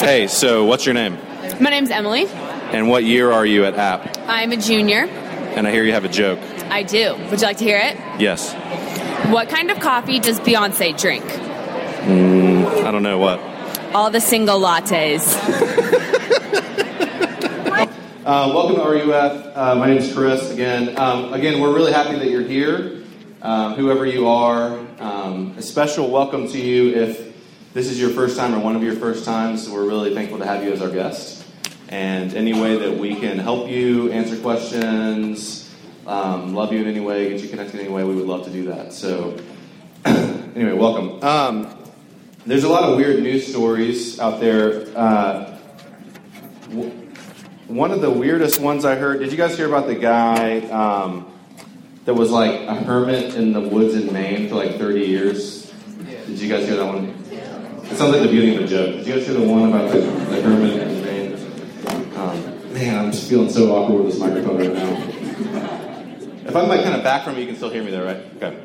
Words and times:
Hey, 0.00 0.28
so 0.28 0.64
what's 0.64 0.86
your 0.86 0.94
name? 0.94 1.18
My 1.60 1.68
name's 1.68 1.90
Emily. 1.90 2.26
And 2.26 2.88
what 2.88 3.04
year 3.04 3.30
are 3.30 3.44
you 3.44 3.66
at 3.66 3.74
App? 3.74 4.16
I'm 4.28 4.50
a 4.50 4.56
junior. 4.56 5.04
And 5.04 5.68
I 5.68 5.70
hear 5.72 5.84
you 5.84 5.92
have 5.92 6.06
a 6.06 6.08
joke. 6.08 6.38
I 6.70 6.82
do. 6.84 7.16
Would 7.30 7.38
you 7.40 7.46
like 7.46 7.58
to 7.58 7.64
hear 7.64 7.76
it? 7.76 7.96
Yes. 8.18 8.54
What 9.30 9.50
kind 9.50 9.70
of 9.70 9.78
coffee 9.80 10.18
does 10.18 10.40
Beyonce 10.40 10.98
drink? 10.98 11.24
Mm, 11.24 12.82
I 12.82 12.90
don't 12.90 13.02
know 13.02 13.18
what. 13.18 13.40
All 13.94 14.10
the 14.10 14.22
single 14.22 14.58
lattes. 14.58 15.36
Uh, 18.22 18.52
welcome 18.54 18.76
to 18.76 18.82
RUF. 18.82 19.56
Uh, 19.56 19.74
my 19.74 19.86
name 19.86 19.96
is 19.96 20.14
Chris 20.14 20.52
again. 20.52 20.96
Um, 20.96 21.32
again, 21.32 21.60
we're 21.60 21.74
really 21.74 21.90
happy 21.90 22.16
that 22.16 22.28
you're 22.28 22.42
here, 22.42 23.02
um, 23.42 23.74
whoever 23.74 24.06
you 24.06 24.28
are. 24.28 24.78
Um, 25.00 25.54
a 25.56 25.62
special 25.62 26.10
welcome 26.10 26.46
to 26.48 26.60
you 26.60 26.94
if 26.94 27.29
this 27.72 27.88
is 27.88 28.00
your 28.00 28.10
first 28.10 28.36
time 28.36 28.54
or 28.54 28.58
one 28.58 28.74
of 28.74 28.82
your 28.82 28.96
first 28.96 29.24
times. 29.24 29.64
So 29.64 29.72
we're 29.72 29.86
really 29.86 30.12
thankful 30.12 30.38
to 30.38 30.44
have 30.44 30.64
you 30.64 30.72
as 30.72 30.82
our 30.82 30.90
guest. 30.90 31.46
And 31.88 32.34
any 32.34 32.52
way 32.52 32.76
that 32.78 32.98
we 32.98 33.14
can 33.14 33.38
help 33.38 33.68
you, 33.68 34.10
answer 34.10 34.36
questions, 34.36 35.72
um, 36.06 36.54
love 36.54 36.72
you 36.72 36.80
in 36.80 36.86
any 36.86 37.00
way, 37.00 37.28
get 37.30 37.40
you 37.40 37.48
connected 37.48 37.74
in 37.74 37.86
any 37.86 37.94
way, 37.94 38.04
we 38.04 38.14
would 38.14 38.26
love 38.26 38.44
to 38.44 38.50
do 38.50 38.66
that. 38.66 38.92
So, 38.92 39.36
anyway, 40.04 40.72
welcome. 40.72 41.22
Um, 41.22 41.76
there's 42.44 42.64
a 42.64 42.68
lot 42.68 42.84
of 42.84 42.96
weird 42.96 43.22
news 43.22 43.46
stories 43.46 44.18
out 44.18 44.40
there. 44.40 44.86
Uh, 44.96 45.58
w- 46.70 46.90
one 47.68 47.92
of 47.92 48.00
the 48.00 48.10
weirdest 48.10 48.60
ones 48.60 48.84
I 48.84 48.96
heard. 48.96 49.20
Did 49.20 49.30
you 49.30 49.36
guys 49.36 49.56
hear 49.56 49.68
about 49.68 49.86
the 49.86 49.94
guy 49.94 50.60
um, 50.70 51.32
that 52.04 52.14
was 52.14 52.30
like 52.32 52.62
a 52.62 52.74
hermit 52.74 53.36
in 53.36 53.52
the 53.52 53.60
woods 53.60 53.94
in 53.94 54.12
Maine 54.12 54.48
for 54.48 54.56
like 54.56 54.76
30 54.76 55.00
years? 55.00 55.72
Did 56.26 56.40
you 56.40 56.48
guys 56.48 56.66
hear 56.66 56.76
that 56.76 56.86
one? 56.86 57.19
It 57.90 57.96
sounds 57.96 58.12
like 58.12 58.22
the 58.22 58.28
beginning 58.28 58.56
of 58.58 58.64
a 58.64 58.66
joke. 58.68 58.94
Did 58.94 59.06
you 59.06 59.14
guys 59.14 59.26
hear 59.26 59.34
the 59.34 59.46
one 59.46 59.68
about 59.68 59.90
the, 59.90 59.98
the 60.00 60.42
hermit 60.42 60.80
in 60.80 61.02
Maine? 61.02 62.16
Um, 62.16 62.72
man, 62.72 63.04
I'm 63.04 63.10
just 63.10 63.28
feeling 63.28 63.50
so 63.50 63.74
awkward 63.74 64.04
with 64.04 64.12
this 64.12 64.20
microphone 64.20 64.58
right 64.58 64.72
now. 64.72 65.10
If 66.46 66.54
I'm 66.54 66.68
like 66.68 66.84
kind 66.84 66.94
of 66.94 67.02
back 67.02 67.24
from 67.24 67.34
you, 67.34 67.40
you 67.40 67.46
can 67.48 67.56
still 67.56 67.68
hear 67.68 67.82
me 67.82 67.90
there, 67.90 68.04
right? 68.04 68.24
Okay. 68.36 68.56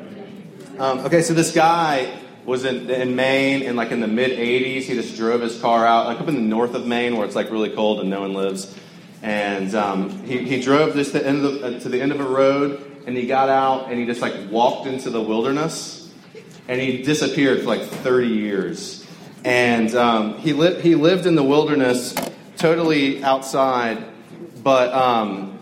Um, 0.78 1.00
okay, 1.00 1.22
so 1.22 1.34
this 1.34 1.52
guy 1.52 2.20
was 2.44 2.64
in, 2.64 2.88
in 2.88 3.16
Maine 3.16 3.62
in 3.62 3.74
like 3.74 3.90
in 3.90 3.98
the 3.98 4.06
mid 4.06 4.38
80s. 4.38 4.82
He 4.82 4.94
just 4.94 5.16
drove 5.16 5.40
his 5.40 5.60
car 5.60 5.84
out, 5.84 6.06
like 6.06 6.20
up 6.20 6.28
in 6.28 6.36
the 6.36 6.40
north 6.40 6.74
of 6.74 6.86
Maine 6.86 7.16
where 7.16 7.26
it's 7.26 7.34
like 7.34 7.50
really 7.50 7.70
cold 7.70 7.98
and 7.98 8.08
no 8.08 8.20
one 8.20 8.32
lives. 8.32 8.78
And 9.22 9.74
um, 9.74 10.22
he, 10.22 10.44
he 10.44 10.62
drove 10.62 10.94
this 10.94 11.10
to, 11.12 11.26
end 11.26 11.44
of, 11.44 11.64
uh, 11.64 11.80
to 11.80 11.88
the 11.88 12.00
end 12.00 12.12
of 12.12 12.20
a 12.20 12.28
road 12.28 13.02
and 13.06 13.16
he 13.16 13.26
got 13.26 13.48
out 13.48 13.90
and 13.90 13.98
he 13.98 14.06
just 14.06 14.20
like 14.22 14.34
walked 14.50 14.86
into 14.86 15.10
the 15.10 15.20
wilderness 15.20 16.12
and 16.68 16.80
he 16.80 17.02
disappeared 17.02 17.60
for 17.60 17.66
like 17.66 17.82
30 17.82 18.28
years. 18.28 18.95
And 19.46 19.94
um, 19.94 20.38
he, 20.38 20.52
li- 20.52 20.80
he 20.80 20.96
lived 20.96 21.24
in 21.24 21.36
the 21.36 21.42
wilderness 21.44 22.16
totally 22.56 23.22
outside, 23.22 24.04
but 24.64 24.92
um, 24.92 25.60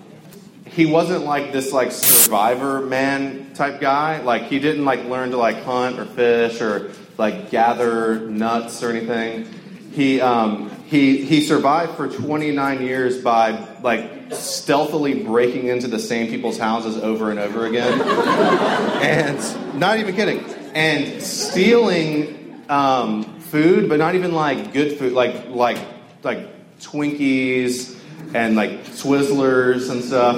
he 0.65 0.87
wasn't 0.87 1.27
like 1.27 1.53
this 1.53 1.71
like 1.71 1.93
survivor 1.93 2.81
man 2.81 3.53
type 3.53 3.83
guy. 3.83 4.23
Like 4.23 4.45
he 4.45 4.59
didn't 4.59 4.87
like 4.87 5.05
learn 5.05 5.33
to 5.33 5.37
like 5.37 5.63
hunt 5.65 5.99
or 5.99 6.07
fish 6.07 6.63
or 6.63 6.93
like 7.19 7.51
gather 7.51 8.21
nuts 8.21 8.83
or 8.83 8.89
anything. 8.89 9.53
He 9.93 10.19
um, 10.19 10.71
he 10.87 11.23
he 11.23 11.43
survived 11.43 11.95
for 11.95 12.09
29 12.09 12.81
years 12.81 13.21
by 13.21 13.67
like 13.83 14.33
stealthily 14.33 15.23
breaking 15.25 15.67
into 15.67 15.89
the 15.89 15.99
same 15.99 16.29
people's 16.31 16.57
houses 16.57 16.97
over 16.97 17.31
and 17.31 17.39
over 17.39 17.67
again, 17.67 18.01
and 19.03 19.79
not 19.79 19.99
even 19.99 20.17
kidding, 20.17 20.43
and 20.75 21.23
stealing 21.23 22.65
um, 22.71 23.34
food, 23.55 23.89
but 23.89 24.01
not 24.01 24.17
even 24.17 24.33
like 24.33 24.73
good 24.73 24.99
food, 24.99 25.13
like 25.13 25.49
like 25.49 25.79
like 26.25 26.41
Twinkies 26.81 27.97
and 28.35 28.57
like 28.57 28.85
Twizzlers 28.87 29.91
and 29.91 30.03
stuff, 30.03 30.37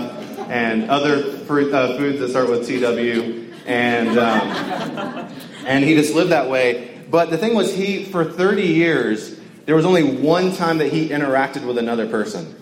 and 0.50 0.90
other 0.90 1.22
fruit, 1.46 1.72
uh, 1.72 1.96
foods 1.96 2.20
that 2.20 2.28
start 2.28 2.50
with 2.50 2.66
TW, 2.68 3.54
and 3.66 4.18
um, 4.18 5.30
and 5.66 5.82
he 5.82 5.94
just 5.94 6.14
lived 6.14 6.30
that 6.30 6.50
way. 6.50 7.06
But 7.10 7.30
the 7.30 7.38
thing 7.38 7.54
was, 7.54 7.74
he 7.74 8.04
for 8.04 8.22
30 8.22 8.62
years, 8.64 9.40
there 9.64 9.74
was 9.74 9.86
only 9.86 10.02
one 10.02 10.54
time 10.54 10.76
that 10.78 10.92
he 10.92 11.08
interacted 11.08 11.66
with 11.66 11.78
another 11.78 12.06
person. 12.06 12.54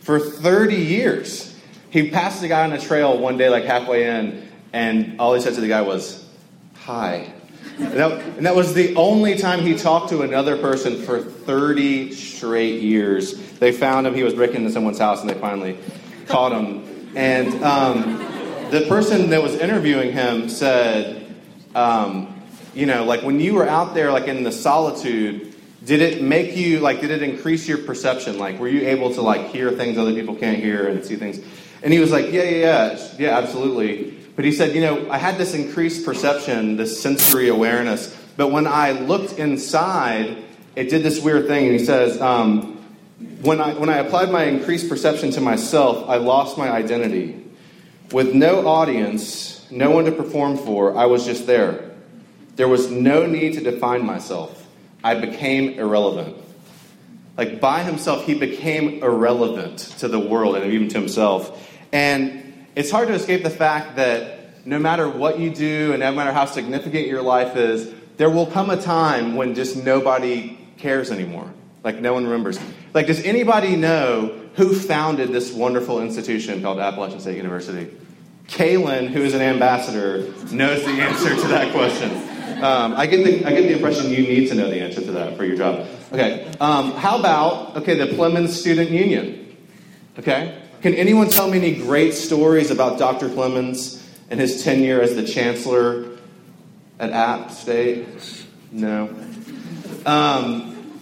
For 0.00 0.20
30 0.20 0.76
years, 0.76 1.58
he 1.88 2.10
passed 2.10 2.42
the 2.42 2.48
guy 2.48 2.64
on 2.64 2.72
a 2.74 2.80
trail 2.80 3.16
one 3.16 3.38
day, 3.38 3.48
like 3.48 3.64
halfway 3.64 4.04
in, 4.04 4.46
and 4.74 5.18
all 5.18 5.32
he 5.32 5.40
said 5.40 5.54
to 5.54 5.62
the 5.62 5.68
guy 5.68 5.80
was, 5.80 6.22
"Hi." 6.84 7.32
And 7.78 7.92
that, 7.92 8.12
and 8.36 8.46
that, 8.46 8.54
was 8.54 8.74
the 8.74 8.94
only 8.96 9.36
time 9.36 9.60
he 9.60 9.76
talked 9.76 10.10
to 10.10 10.22
another 10.22 10.56
person 10.58 11.02
for 11.02 11.20
30 11.20 12.12
straight 12.12 12.82
years. 12.82 13.34
They 13.58 13.72
found 13.72 14.06
him, 14.06 14.14
he 14.14 14.22
was 14.22 14.34
breaking 14.34 14.56
into 14.56 14.70
someone's 14.70 14.98
house, 14.98 15.20
and 15.20 15.30
they 15.30 15.34
finally 15.34 15.78
caught 16.26 16.52
him. 16.52 17.10
And 17.16 17.62
um, 17.64 18.18
the 18.70 18.86
person 18.88 19.30
that 19.30 19.42
was 19.42 19.54
interviewing 19.54 20.12
him 20.12 20.48
said, 20.48 21.34
um, 21.74 22.42
you 22.74 22.86
know, 22.86 23.04
like 23.04 23.22
when 23.22 23.40
you 23.40 23.54
were 23.54 23.68
out 23.68 23.94
there, 23.94 24.12
like 24.12 24.28
in 24.28 24.42
the 24.42 24.52
solitude, 24.52 25.50
did 25.84 26.02
it 26.02 26.22
make 26.22 26.56
you, 26.56 26.80
like, 26.80 27.00
did 27.00 27.10
it 27.10 27.22
increase 27.22 27.66
your 27.66 27.78
perception? 27.78 28.38
Like, 28.38 28.58
were 28.58 28.68
you 28.68 28.86
able 28.86 29.14
to, 29.14 29.22
like, 29.22 29.48
hear 29.48 29.70
things 29.70 29.96
other 29.96 30.12
people 30.12 30.34
can't 30.34 30.58
hear 30.58 30.86
and 30.86 31.04
see 31.04 31.16
things? 31.16 31.40
And 31.82 31.92
he 31.92 31.98
was 31.98 32.10
like, 32.10 32.26
yeah, 32.26 32.42
yeah, 32.42 32.92
yeah, 32.92 33.08
yeah, 33.18 33.38
absolutely. 33.38 34.19
But 34.40 34.46
he 34.46 34.52
said, 34.52 34.74
you 34.74 34.80
know, 34.80 35.10
I 35.10 35.18
had 35.18 35.36
this 35.36 35.52
increased 35.52 36.02
perception, 36.02 36.78
this 36.78 36.98
sensory 36.98 37.48
awareness, 37.48 38.16
but 38.38 38.50
when 38.50 38.66
I 38.66 38.92
looked 38.92 39.38
inside, 39.38 40.34
it 40.74 40.88
did 40.88 41.02
this 41.02 41.20
weird 41.20 41.46
thing. 41.46 41.66
And 41.66 41.78
he 41.78 41.84
says, 41.84 42.18
um, 42.22 42.78
when, 43.42 43.60
I, 43.60 43.74
when 43.74 43.90
I 43.90 43.98
applied 43.98 44.30
my 44.30 44.44
increased 44.44 44.88
perception 44.88 45.30
to 45.32 45.42
myself, 45.42 46.08
I 46.08 46.16
lost 46.16 46.56
my 46.56 46.70
identity. 46.70 47.44
With 48.12 48.34
no 48.34 48.66
audience, 48.66 49.70
no 49.70 49.90
one 49.90 50.06
to 50.06 50.12
perform 50.12 50.56
for, 50.56 50.96
I 50.96 51.04
was 51.04 51.26
just 51.26 51.46
there. 51.46 51.90
There 52.56 52.66
was 52.66 52.90
no 52.90 53.26
need 53.26 53.52
to 53.56 53.60
define 53.60 54.06
myself. 54.06 54.66
I 55.04 55.16
became 55.16 55.78
irrelevant. 55.78 56.34
Like 57.36 57.60
by 57.60 57.82
himself, 57.82 58.24
he 58.24 58.32
became 58.32 59.02
irrelevant 59.02 59.80
to 59.98 60.08
the 60.08 60.18
world 60.18 60.56
and 60.56 60.72
even 60.72 60.88
to 60.88 60.98
himself. 60.98 61.70
And 61.92 62.49
it's 62.74 62.90
hard 62.90 63.08
to 63.08 63.14
escape 63.14 63.42
the 63.42 63.50
fact 63.50 63.96
that 63.96 64.66
no 64.66 64.78
matter 64.78 65.08
what 65.08 65.38
you 65.38 65.50
do 65.50 65.92
and 65.92 66.00
no 66.00 66.12
matter 66.12 66.32
how 66.32 66.44
significant 66.44 67.06
your 67.06 67.22
life 67.22 67.56
is, 67.56 67.92
there 68.16 68.30
will 68.30 68.46
come 68.46 68.70
a 68.70 68.80
time 68.80 69.34
when 69.34 69.54
just 69.54 69.76
nobody 69.76 70.58
cares 70.76 71.10
anymore. 71.10 71.52
Like 71.82 72.00
no 72.00 72.12
one 72.12 72.24
remembers. 72.24 72.58
Like, 72.92 73.06
does 73.06 73.22
anybody 73.24 73.76
know 73.76 74.38
who 74.54 74.74
founded 74.74 75.30
this 75.30 75.52
wonderful 75.52 76.02
institution 76.02 76.60
called 76.60 76.78
Appalachian 76.78 77.20
State 77.20 77.36
University? 77.36 77.96
Kaylin, 78.48 79.08
who 79.08 79.22
is 79.22 79.32
an 79.32 79.40
ambassador, 79.40 80.32
knows 80.50 80.84
the 80.84 80.90
answer 80.90 81.34
to 81.34 81.48
that 81.48 81.72
question. 81.72 82.10
Um, 82.62 82.94
I, 82.94 83.06
get 83.06 83.24
the, 83.24 83.46
I 83.46 83.52
get 83.52 83.62
the 83.62 83.72
impression 83.72 84.10
you 84.10 84.22
need 84.22 84.48
to 84.48 84.54
know 84.54 84.68
the 84.68 84.80
answer 84.80 85.00
to 85.00 85.12
that 85.12 85.36
for 85.36 85.44
your 85.44 85.56
job. 85.56 85.86
Okay, 86.12 86.52
um, 86.60 86.92
how 86.92 87.18
about, 87.18 87.76
okay, 87.78 87.94
the 87.94 88.06
Plemmons 88.16 88.48
Student 88.48 88.90
Union? 88.90 89.56
Okay, 90.18 90.59
can 90.82 90.94
anyone 90.94 91.28
tell 91.28 91.48
me 91.48 91.58
any 91.58 91.74
great 91.76 92.14
stories 92.14 92.70
about 92.70 92.98
Dr. 92.98 93.28
Plemmons 93.28 94.02
and 94.30 94.40
his 94.40 94.64
tenure 94.64 95.00
as 95.00 95.14
the 95.14 95.24
chancellor 95.24 96.16
at 96.98 97.10
App 97.10 97.50
State? 97.50 98.06
No. 98.72 99.14
Um, 100.06 101.00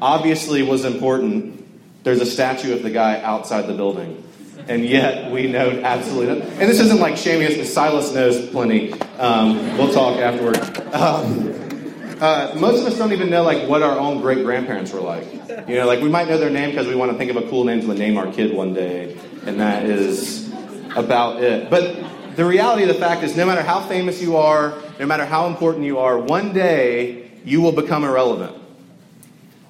obviously 0.00 0.62
was 0.62 0.84
important. 0.84 1.64
There's 2.04 2.20
a 2.20 2.26
statue 2.26 2.72
of 2.72 2.82
the 2.82 2.90
guy 2.90 3.20
outside 3.22 3.66
the 3.66 3.74
building. 3.74 4.22
And 4.68 4.86
yet 4.86 5.30
we 5.30 5.48
know 5.48 5.82
absolutely 5.82 6.38
nothing. 6.38 6.52
And 6.60 6.70
this 6.70 6.80
isn't 6.80 7.00
like 7.00 7.18
shaming 7.18 7.60
us, 7.60 7.70
Silas 7.70 8.14
knows 8.14 8.48
plenty. 8.50 8.92
Um, 9.18 9.76
we'll 9.76 9.92
talk 9.92 10.18
afterward. 10.18 10.56
Um, 10.94 11.63
uh, 12.20 12.54
most 12.56 12.80
of 12.80 12.86
us 12.86 12.98
don't 12.98 13.12
even 13.12 13.30
know 13.30 13.42
like 13.42 13.68
what 13.68 13.82
our 13.82 13.98
own 13.98 14.20
great 14.20 14.44
grandparents 14.44 14.92
were 14.92 15.00
like. 15.00 15.26
You 15.68 15.76
know, 15.76 15.86
like 15.86 16.00
we 16.00 16.08
might 16.08 16.28
know 16.28 16.38
their 16.38 16.50
name 16.50 16.70
because 16.70 16.86
we 16.86 16.94
want 16.94 17.12
to 17.12 17.18
think 17.18 17.30
of 17.30 17.36
a 17.36 17.48
cool 17.48 17.64
name 17.64 17.80
to 17.80 17.94
name 17.94 18.16
our 18.16 18.30
kid 18.32 18.54
one 18.54 18.74
day, 18.74 19.16
and 19.46 19.60
that 19.60 19.84
is 19.84 20.52
about 20.96 21.42
it. 21.42 21.70
But 21.70 21.96
the 22.36 22.44
reality 22.44 22.82
of 22.82 22.88
the 22.88 22.94
fact 22.94 23.22
is, 23.22 23.36
no 23.36 23.46
matter 23.46 23.62
how 23.62 23.80
famous 23.80 24.20
you 24.20 24.36
are, 24.36 24.74
no 24.98 25.06
matter 25.06 25.24
how 25.24 25.46
important 25.46 25.84
you 25.84 25.98
are, 25.98 26.18
one 26.18 26.52
day 26.52 27.30
you 27.44 27.60
will 27.60 27.72
become 27.72 28.04
irrelevant. 28.04 28.56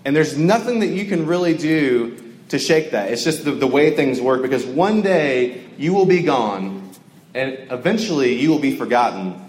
And 0.04 0.14
there's 0.14 0.36
nothing 0.36 0.80
that 0.80 0.88
you 0.88 1.06
can 1.06 1.26
really 1.26 1.56
do 1.56 2.20
to 2.50 2.58
shake 2.58 2.90
that. 2.90 3.10
It's 3.10 3.24
just 3.24 3.44
the, 3.44 3.52
the 3.52 3.66
way 3.66 3.96
things 3.96 4.20
work 4.20 4.42
because 4.42 4.64
one 4.66 5.02
day 5.02 5.64
you 5.78 5.94
will 5.94 6.06
be 6.06 6.22
gone 6.22 6.90
and 7.34 7.58
eventually 7.70 8.38
you 8.38 8.50
will 8.50 8.58
be 8.58 8.76
forgotten. 8.76 9.40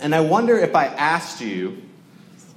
And 0.00 0.14
I 0.14 0.20
wonder 0.20 0.58
if 0.58 0.74
I 0.74 0.86
asked 0.86 1.40
you, 1.40 1.82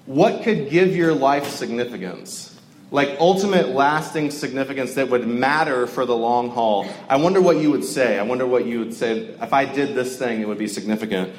what 0.08 0.42
could 0.44 0.70
give 0.70 0.96
your 0.96 1.14
life 1.14 1.48
significance? 1.50 2.56
Like 2.90 3.18
ultimate 3.20 3.70
lasting 3.70 4.32
significance 4.32 4.94
that 4.94 5.10
would 5.10 5.28
matter 5.28 5.86
for 5.86 6.06
the 6.06 6.16
long 6.16 6.50
haul. 6.50 6.88
I 7.10 7.18
wonder 7.18 7.42
what 7.42 7.58
you 7.58 7.70
would 7.72 7.84
say. 7.84 8.18
I 8.18 8.24
wonder 8.24 8.48
what 8.48 8.66
you 8.66 8.80
would 8.80 8.94
say. 8.94 9.36
If 9.42 9.52
I 9.52 9.66
did 9.66 9.94
this 9.94 10.18
thing, 10.18 10.42
it 10.42 10.48
would 10.48 10.58
be 10.58 10.70
significant. 10.70 11.34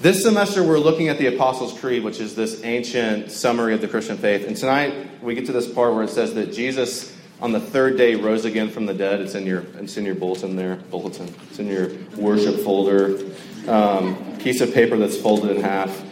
This 0.00 0.22
semester, 0.22 0.62
we're 0.62 0.78
looking 0.78 1.08
at 1.08 1.18
the 1.18 1.34
Apostles' 1.34 1.78
Creed, 1.80 2.04
which 2.04 2.20
is 2.20 2.36
this 2.36 2.62
ancient 2.62 3.32
summary 3.32 3.74
of 3.74 3.80
the 3.80 3.88
Christian 3.88 4.16
faith. 4.18 4.46
And 4.46 4.56
tonight, 4.56 5.20
we 5.20 5.34
get 5.34 5.46
to 5.46 5.52
this 5.52 5.68
part 5.68 5.94
where 5.94 6.04
it 6.04 6.10
says 6.10 6.34
that 6.34 6.52
Jesus, 6.52 7.16
on 7.40 7.50
the 7.50 7.60
third 7.60 7.96
day, 7.96 8.14
rose 8.14 8.44
again 8.44 8.70
from 8.70 8.86
the 8.86 8.94
dead. 8.94 9.20
It's 9.20 9.34
in 9.34 9.46
your, 9.46 9.64
it's 9.78 9.96
in 9.96 10.04
your 10.04 10.14
bulletin 10.14 10.54
there, 10.54 10.76
bulletin. 10.76 11.34
It's 11.48 11.58
in 11.58 11.66
your 11.66 11.90
worship 12.16 12.60
folder, 12.60 13.18
um, 13.66 14.38
piece 14.38 14.60
of 14.60 14.72
paper 14.72 14.96
that's 14.96 15.16
folded 15.16 15.56
in 15.56 15.62
half. 15.62 16.04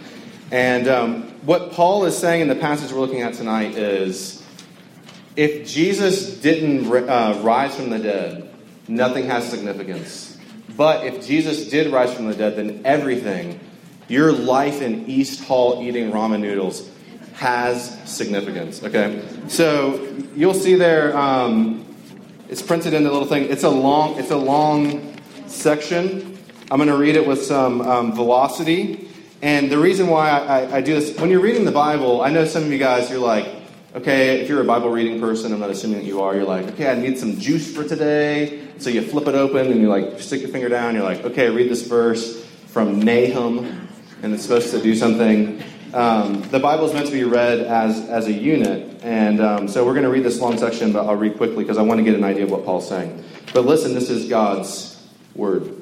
And 0.53 0.87
um, 0.87 1.23
what 1.47 1.73
Paul 1.73 2.05
is 2.05 2.17
saying 2.17 2.43
in 2.43 2.49
the 2.49 2.55
passage 2.55 2.93
we're 2.93 3.01
looking 3.01 3.23
at 3.23 3.33
tonight 3.33 3.75
is 3.75 4.43
if 5.35 5.67
Jesus 5.67 6.39
didn't 6.41 6.87
uh, 6.93 7.41
rise 7.43 7.75
from 7.75 7.89
the 7.89 7.99
dead, 7.99 8.53
nothing 8.87 9.25
has 9.29 9.49
significance. 9.49 10.37
But 10.77 11.07
if 11.07 11.27
Jesus 11.27 11.71
did 11.71 11.91
rise 11.91 12.13
from 12.13 12.27
the 12.27 12.35
dead, 12.35 12.57
then 12.57 12.83
everything 12.85 13.61
your 14.09 14.31
life 14.31 14.83
in 14.83 15.07
East 15.07 15.43
Hall 15.45 15.83
eating 15.83 16.13
ramen 16.13 16.41
noodles 16.41 16.87
has 17.33 17.99
significance. 18.05 18.83
Okay, 18.83 19.23
so 19.49 20.07
you'll 20.37 20.53
see 20.53 20.75
there. 20.75 21.17
Um, 21.17 21.87
it's 22.51 22.61
printed 22.61 22.93
in 22.93 23.05
the 23.05 23.11
little 23.11 23.27
thing. 23.27 23.45
It's 23.45 23.65
a 23.65 23.71
long. 23.71 24.19
It's 24.19 24.31
a 24.31 24.37
long 24.37 25.17
section. 25.47 26.37
I'm 26.71 26.77
going 26.77 26.91
to 26.91 26.97
read 26.99 27.17
it 27.17 27.27
with 27.27 27.43
some 27.43 27.81
um, 27.81 28.15
velocity. 28.15 29.09
And 29.43 29.71
the 29.71 29.79
reason 29.79 30.07
why 30.07 30.31
I, 30.31 30.39
I, 30.39 30.77
I 30.77 30.81
do 30.81 30.95
this, 30.95 31.19
when 31.19 31.29
you're 31.29 31.41
reading 31.41 31.65
the 31.65 31.73
Bible, 31.73 32.23
I 32.23 32.31
know 32.31 32.45
some 32.45 32.63
of 32.63 32.71
you 32.71 32.79
guys, 32.79 33.11
you're 33.11 33.19
like, 33.19 33.47
okay, 33.95 34.41
if 34.41 34.49
you're 34.49 34.63
a 34.63 34.65
Bible 34.65 34.89
reading 34.89 35.21
person, 35.21 35.53
I'm 35.53 35.59
not 35.59 35.71
assuming 35.71 35.99
that 35.99 36.07
you 36.07 36.23
are, 36.23 36.35
you're 36.35 36.45
like, 36.45 36.67
okay, 36.69 36.89
I 36.89 36.95
need 36.95 37.19
some 37.19 37.39
juice 37.41 37.75
for 37.75 37.83
today. 37.83 38.63
So 38.79 38.89
you 38.89 39.03
flip 39.03 39.27
it 39.27 39.35
open 39.35 39.71
and 39.71 39.81
you 39.81 39.89
like 39.89 40.21
stick 40.21 40.41
your 40.41 40.51
finger 40.51 40.69
down. 40.69 40.95
You're 40.95 41.05
like, 41.05 41.25
okay, 41.25 41.51
read 41.51 41.69
this 41.69 41.87
verse 41.87 42.45
from 42.69 43.01
Nahum 43.01 43.89
and 44.23 44.33
it's 44.33 44.45
supposed 44.45 44.71
to 44.71 44.81
do 44.81 44.95
something. 44.95 45.61
Um, 45.93 46.43
the 46.51 46.61
Bible 46.61 46.87
is 46.87 46.95
meant 46.95 47.07
to 47.07 47.13
be 47.13 47.25
read 47.25 47.59
as, 47.61 48.09
as 48.09 48.27
a 48.27 48.33
unit, 48.33 49.03
and 49.03 49.41
um, 49.43 49.69
so 49.69 49.85
we're 49.85 49.93
going 49.93 50.05
to 50.05 50.11
read 50.11 50.25
this 50.25 50.41
long 50.41 50.57
section, 50.57 50.91
but 50.91 51.07
I'll 51.07 51.17
read 51.17 51.37
quickly 51.37 51.65
because 51.65 51.77
I 51.77 51.83
want 51.83 51.99
to 51.99 52.05
get 52.05 52.15
an 52.15 52.25
idea 52.25 52.45
of 52.45 52.51
what 52.51 52.65
Paul's 52.65 52.89
saying. 52.89 53.23
But 53.53 53.67
listen, 53.67 53.93
this 53.93 54.09
is 54.09 54.27
God's 54.27 55.07
word. 55.35 55.82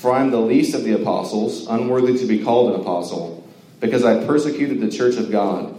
For 0.00 0.12
I 0.12 0.22
am 0.22 0.30
the 0.30 0.40
least 0.40 0.74
of 0.74 0.82
the 0.82 0.94
apostles, 0.94 1.66
unworthy 1.66 2.16
to 2.20 2.26
be 2.26 2.42
called 2.42 2.72
an 2.72 2.80
apostle, 2.80 3.46
because 3.80 4.02
I 4.02 4.24
persecuted 4.24 4.80
the 4.80 4.90
church 4.90 5.16
of 5.16 5.30
God. 5.30 5.76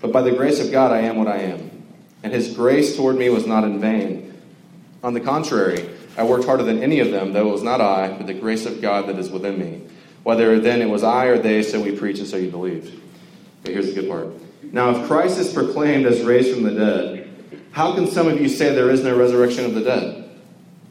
But 0.00 0.10
by 0.10 0.22
the 0.22 0.32
grace 0.32 0.58
of 0.58 0.72
God, 0.72 0.90
I 0.90 1.00
am 1.00 1.16
what 1.16 1.28
I 1.28 1.36
am. 1.36 1.70
And 2.22 2.32
his 2.32 2.54
grace 2.54 2.96
toward 2.96 3.16
me 3.16 3.28
was 3.28 3.46
not 3.46 3.64
in 3.64 3.78
vain. 3.78 4.40
On 5.02 5.12
the 5.12 5.20
contrary, 5.20 5.86
I 6.16 6.24
worked 6.24 6.46
harder 6.46 6.62
than 6.62 6.82
any 6.82 7.00
of 7.00 7.10
them, 7.10 7.34
though 7.34 7.50
it 7.50 7.52
was 7.52 7.62
not 7.62 7.82
I, 7.82 8.16
but 8.16 8.26
the 8.26 8.32
grace 8.32 8.64
of 8.64 8.80
God 8.80 9.06
that 9.08 9.18
is 9.18 9.28
within 9.28 9.58
me. 9.58 9.82
Whether 10.22 10.58
then 10.58 10.80
it 10.80 10.88
was 10.88 11.02
I 11.02 11.26
or 11.26 11.36
they, 11.36 11.62
so 11.62 11.78
we 11.78 11.94
preach 11.94 12.20
and 12.20 12.28
so 12.28 12.38
you 12.38 12.50
believed. 12.50 12.98
Okay, 13.64 13.74
here's 13.74 13.92
the 13.92 14.00
good 14.00 14.08
part. 14.08 14.28
Now, 14.62 14.96
if 14.96 15.06
Christ 15.06 15.38
is 15.38 15.52
proclaimed 15.52 16.06
as 16.06 16.22
raised 16.22 16.54
from 16.54 16.62
the 16.62 16.70
dead, 16.70 17.30
how 17.72 17.94
can 17.94 18.06
some 18.06 18.28
of 18.28 18.40
you 18.40 18.48
say 18.48 18.74
there 18.74 18.88
is 18.88 19.04
no 19.04 19.14
resurrection 19.14 19.66
of 19.66 19.74
the 19.74 19.82
dead? 19.82 20.21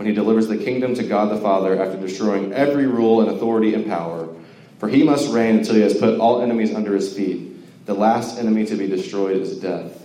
when 0.00 0.06
he 0.06 0.14
delivers 0.14 0.48
the 0.48 0.56
kingdom 0.56 0.94
to 0.94 1.02
God 1.02 1.28
the 1.28 1.36
Father 1.36 1.78
after 1.78 2.00
destroying 2.00 2.54
every 2.54 2.86
rule 2.86 3.20
and 3.20 3.32
authority 3.32 3.74
and 3.74 3.84
power. 3.84 4.26
For 4.78 4.88
he 4.88 5.02
must 5.02 5.30
reign 5.30 5.58
until 5.58 5.74
he 5.74 5.82
has 5.82 5.92
put 5.92 6.18
all 6.18 6.40
enemies 6.40 6.74
under 6.74 6.94
his 6.94 7.14
feet. 7.14 7.84
The 7.84 7.92
last 7.92 8.38
enemy 8.38 8.64
to 8.64 8.76
be 8.76 8.86
destroyed 8.86 9.36
is 9.36 9.60
death. 9.60 10.02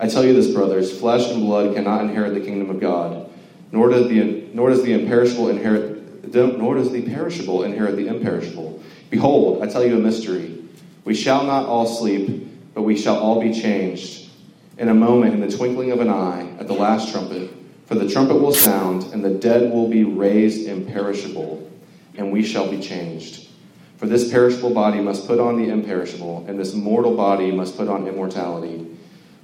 I 0.00 0.08
tell 0.08 0.24
you 0.24 0.34
this, 0.34 0.52
brothers, 0.52 0.98
flesh 0.98 1.30
and 1.30 1.42
blood 1.42 1.76
cannot 1.76 2.00
inherit 2.00 2.34
the 2.34 2.40
kingdom 2.40 2.70
of 2.70 2.80
God, 2.80 3.30
nor 3.70 3.88
does 3.88 4.08
the, 4.08 4.48
nor 4.52 4.70
does 4.70 4.82
the 4.82 4.94
imperishable 4.94 5.48
inherit 5.48 6.34
nor 6.34 6.74
does 6.74 6.90
the 6.90 7.02
perishable 7.02 7.62
inherit 7.62 7.94
the 7.94 8.08
imperishable. 8.08 8.82
Behold, 9.10 9.62
I 9.62 9.68
tell 9.68 9.84
you 9.84 9.96
a 9.96 10.00
mystery. 10.00 10.60
We 11.04 11.14
shall 11.14 11.44
not 11.44 11.66
all 11.66 11.86
sleep 11.86 12.48
but 12.74 12.82
we 12.82 12.96
shall 12.96 13.16
all 13.16 13.40
be 13.40 13.52
changed 13.52 14.28
in 14.76 14.88
a 14.88 14.94
moment, 14.94 15.34
in 15.34 15.40
the 15.40 15.56
twinkling 15.56 15.92
of 15.92 16.00
an 16.00 16.08
eye, 16.08 16.48
at 16.58 16.66
the 16.66 16.74
last 16.74 17.12
trumpet. 17.12 17.57
For 17.88 17.94
the 17.94 18.06
trumpet 18.06 18.34
will 18.34 18.52
sound, 18.52 19.14
and 19.14 19.24
the 19.24 19.30
dead 19.30 19.72
will 19.72 19.88
be 19.88 20.04
raised 20.04 20.68
imperishable, 20.68 21.70
and 22.18 22.30
we 22.30 22.42
shall 22.42 22.70
be 22.70 22.78
changed. 22.80 23.48
For 23.96 24.04
this 24.04 24.30
perishable 24.30 24.74
body 24.74 25.00
must 25.00 25.26
put 25.26 25.40
on 25.40 25.56
the 25.56 25.70
imperishable, 25.70 26.44
and 26.46 26.60
this 26.60 26.74
mortal 26.74 27.16
body 27.16 27.50
must 27.50 27.78
put 27.78 27.88
on 27.88 28.06
immortality. 28.06 28.86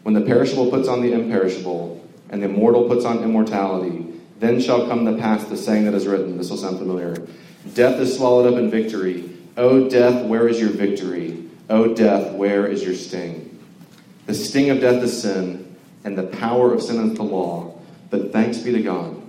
When 0.02 0.14
the 0.14 0.20
perishable 0.20 0.68
puts 0.68 0.88
on 0.88 1.00
the 1.00 1.14
imperishable, 1.14 2.06
and 2.28 2.42
the 2.42 2.48
mortal 2.48 2.86
puts 2.86 3.06
on 3.06 3.24
immortality, 3.24 4.12
then 4.40 4.60
shall 4.60 4.86
come 4.86 5.06
to 5.06 5.16
pass 5.16 5.44
the 5.44 5.56
saying 5.56 5.86
that 5.86 5.94
is 5.94 6.06
written. 6.06 6.36
This 6.36 6.50
will 6.50 6.58
sound 6.58 6.78
familiar. 6.78 7.26
Death 7.72 7.98
is 7.98 8.14
swallowed 8.14 8.52
up 8.52 8.58
in 8.58 8.70
victory. 8.70 9.30
O 9.56 9.88
death, 9.88 10.26
where 10.26 10.48
is 10.48 10.60
your 10.60 10.68
victory? 10.68 11.48
O 11.70 11.94
death, 11.94 12.34
where 12.34 12.66
is 12.66 12.82
your 12.82 12.94
sting? 12.94 13.58
The 14.26 14.34
sting 14.34 14.68
of 14.68 14.80
death 14.80 15.02
is 15.02 15.22
sin, 15.22 15.74
and 16.04 16.18
the 16.18 16.24
power 16.24 16.74
of 16.74 16.82
sin 16.82 17.10
is 17.10 17.16
the 17.16 17.22
law. 17.22 17.73
But 18.10 18.32
thanks 18.32 18.58
be 18.58 18.72
to 18.72 18.82
God, 18.82 19.20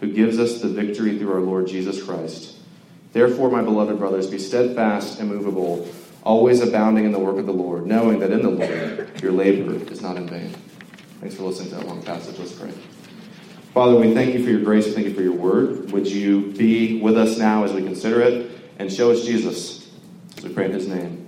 who 0.00 0.12
gives 0.12 0.38
us 0.38 0.60
the 0.60 0.68
victory 0.68 1.18
through 1.18 1.32
our 1.32 1.40
Lord 1.40 1.66
Jesus 1.68 2.02
Christ. 2.02 2.56
Therefore, 3.12 3.50
my 3.50 3.62
beloved 3.62 3.98
brothers, 3.98 4.26
be 4.26 4.38
steadfast 4.38 5.18
and 5.18 5.28
movable, 5.28 5.88
always 6.22 6.60
abounding 6.60 7.04
in 7.04 7.12
the 7.12 7.18
work 7.18 7.38
of 7.38 7.46
the 7.46 7.52
Lord, 7.52 7.86
knowing 7.86 8.20
that 8.20 8.30
in 8.30 8.42
the 8.42 8.50
Lord 8.50 9.22
your 9.22 9.32
labor 9.32 9.74
is 9.90 10.02
not 10.02 10.16
in 10.16 10.28
vain. 10.28 10.54
Thanks 11.20 11.34
for 11.34 11.42
listening 11.44 11.70
to 11.70 11.76
that 11.76 11.86
long 11.86 12.02
passage. 12.02 12.38
Let's 12.38 12.52
pray. 12.52 12.72
Father, 13.74 13.96
we 13.96 14.14
thank 14.14 14.34
you 14.34 14.42
for 14.42 14.50
your 14.50 14.60
grace. 14.60 14.86
We 14.86 14.92
thank 14.92 15.06
you 15.06 15.14
for 15.14 15.22
your 15.22 15.32
word. 15.32 15.90
Would 15.92 16.06
you 16.06 16.52
be 16.52 17.00
with 17.00 17.16
us 17.16 17.38
now 17.38 17.64
as 17.64 17.72
we 17.72 17.82
consider 17.82 18.20
it 18.20 18.50
and 18.78 18.92
show 18.92 19.10
us 19.10 19.24
Jesus 19.24 19.90
as 20.36 20.44
we 20.44 20.52
pray 20.52 20.66
in 20.66 20.72
his 20.72 20.88
name? 20.88 21.26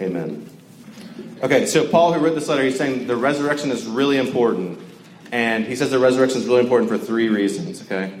Amen. 0.00 0.48
Okay, 1.42 1.66
so 1.66 1.86
Paul, 1.86 2.12
who 2.12 2.20
wrote 2.20 2.34
this 2.34 2.48
letter, 2.48 2.64
he's 2.64 2.76
saying 2.76 3.06
the 3.06 3.16
resurrection 3.16 3.70
is 3.70 3.86
really 3.86 4.18
important. 4.18 4.80
And 5.34 5.66
he 5.66 5.74
says 5.74 5.90
the 5.90 5.98
resurrection 5.98 6.40
is 6.40 6.46
really 6.46 6.60
important 6.60 6.88
for 6.88 6.96
three 6.96 7.28
reasons, 7.28 7.82
okay? 7.82 8.12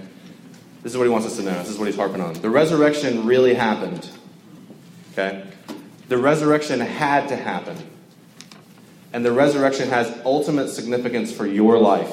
This 0.82 0.90
is 0.90 0.98
what 0.98 1.04
he 1.04 1.10
wants 1.10 1.28
us 1.28 1.36
to 1.36 1.44
know. 1.44 1.56
This 1.58 1.68
is 1.68 1.78
what 1.78 1.86
he's 1.86 1.94
harping 1.94 2.20
on. 2.20 2.34
The 2.34 2.50
resurrection 2.50 3.24
really 3.24 3.54
happened, 3.54 4.10
okay? 5.12 5.44
The 6.08 6.18
resurrection 6.18 6.80
had 6.80 7.28
to 7.28 7.36
happen. 7.36 7.76
And 9.12 9.24
the 9.24 9.30
resurrection 9.30 9.90
has 9.90 10.12
ultimate 10.24 10.70
significance 10.70 11.30
for 11.30 11.46
your 11.46 11.78
life. 11.78 12.12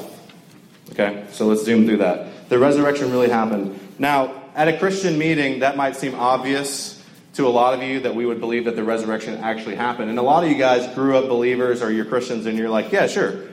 Okay, 0.91 1.25
so 1.31 1.47
let's 1.47 1.63
zoom 1.65 1.87
through 1.87 1.97
that. 1.97 2.49
The 2.49 2.59
resurrection 2.59 3.11
really 3.11 3.29
happened. 3.29 3.79
Now, 3.97 4.43
at 4.53 4.67
a 4.67 4.77
Christian 4.77 5.17
meeting, 5.17 5.61
that 5.61 5.77
might 5.77 5.95
seem 5.95 6.13
obvious 6.13 7.03
to 7.33 7.47
a 7.47 7.49
lot 7.49 7.73
of 7.73 7.81
you 7.81 8.01
that 8.01 8.13
we 8.13 8.27
would 8.27 8.39
believe 8.39 8.65
that 8.65 8.75
the 8.75 8.83
resurrection 8.83 9.39
actually 9.39 9.77
happened. 9.77 10.11
And 10.11 10.19
a 10.19 10.21
lot 10.21 10.43
of 10.43 10.51
you 10.51 10.57
guys 10.57 10.93
grew 10.93 11.17
up 11.17 11.27
believers 11.27 11.81
or 11.81 11.91
you're 11.91 12.05
Christians 12.05 12.45
and 12.45 12.55
you're 12.55 12.69
like, 12.69 12.91
yeah, 12.91 13.07
sure. 13.07 13.47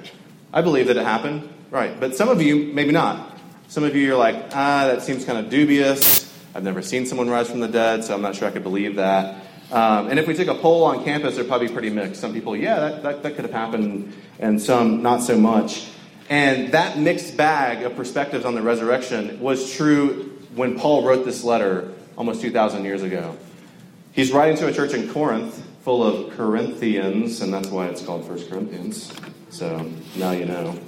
I 0.52 0.62
believe 0.62 0.86
that 0.86 0.96
it 0.96 1.04
happened, 1.04 1.48
right? 1.70 1.98
But 1.98 2.16
some 2.16 2.28
of 2.28 2.40
you, 2.40 2.72
maybe 2.72 2.92
not. 2.92 3.38
Some 3.68 3.84
of 3.84 3.94
you 3.94 4.14
are 4.14 4.16
like, 4.16 4.36
ah, 4.54 4.86
that 4.86 5.02
seems 5.02 5.24
kind 5.24 5.38
of 5.38 5.50
dubious. 5.50 6.24
I've 6.54 6.64
never 6.64 6.80
seen 6.80 7.04
someone 7.04 7.28
rise 7.28 7.50
from 7.50 7.60
the 7.60 7.68
dead, 7.68 8.04
so 8.04 8.14
I'm 8.14 8.22
not 8.22 8.34
sure 8.34 8.48
I 8.48 8.50
could 8.50 8.62
believe 8.62 8.96
that. 8.96 9.44
Um, 9.70 10.08
and 10.08 10.18
if 10.18 10.26
we 10.26 10.32
took 10.32 10.48
a 10.48 10.54
poll 10.54 10.84
on 10.84 11.04
campus, 11.04 11.36
they're 11.36 11.44
probably 11.44 11.68
pretty 11.68 11.90
mixed. 11.90 12.20
Some 12.20 12.32
people, 12.32 12.56
yeah, 12.56 12.80
that, 12.80 13.02
that, 13.02 13.22
that 13.22 13.36
could 13.36 13.44
have 13.44 13.52
happened, 13.52 14.14
and 14.38 14.60
some 14.60 15.02
not 15.02 15.22
so 15.22 15.36
much. 15.36 15.88
And 16.30 16.72
that 16.72 16.98
mixed 16.98 17.36
bag 17.36 17.84
of 17.84 17.94
perspectives 17.94 18.46
on 18.46 18.54
the 18.54 18.62
resurrection 18.62 19.40
was 19.40 19.72
true 19.72 20.38
when 20.54 20.78
Paul 20.78 21.04
wrote 21.04 21.26
this 21.26 21.44
letter 21.44 21.92
almost 22.16 22.40
2,000 22.40 22.84
years 22.84 23.02
ago. 23.02 23.36
He's 24.12 24.32
writing 24.32 24.56
to 24.56 24.68
a 24.68 24.72
church 24.72 24.94
in 24.94 25.10
Corinth 25.10 25.62
full 25.84 26.02
of 26.02 26.34
Corinthians, 26.34 27.40
and 27.42 27.52
that's 27.52 27.68
why 27.68 27.86
it's 27.86 28.02
called 28.02 28.26
First 28.26 28.50
Corinthians. 28.50 29.12
So 29.50 29.90
now 30.16 30.32
you 30.32 30.44
know. 30.44 30.78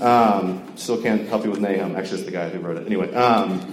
Um, 0.00 0.76
still 0.76 1.00
can't 1.02 1.26
help 1.28 1.44
you 1.44 1.50
with 1.50 1.60
Nahum. 1.60 1.96
Actually, 1.96 2.18
it's 2.18 2.26
the 2.26 2.30
guy 2.30 2.48
who 2.48 2.60
wrote 2.60 2.76
it. 2.76 2.86
Anyway. 2.86 3.12
Um, 3.14 3.72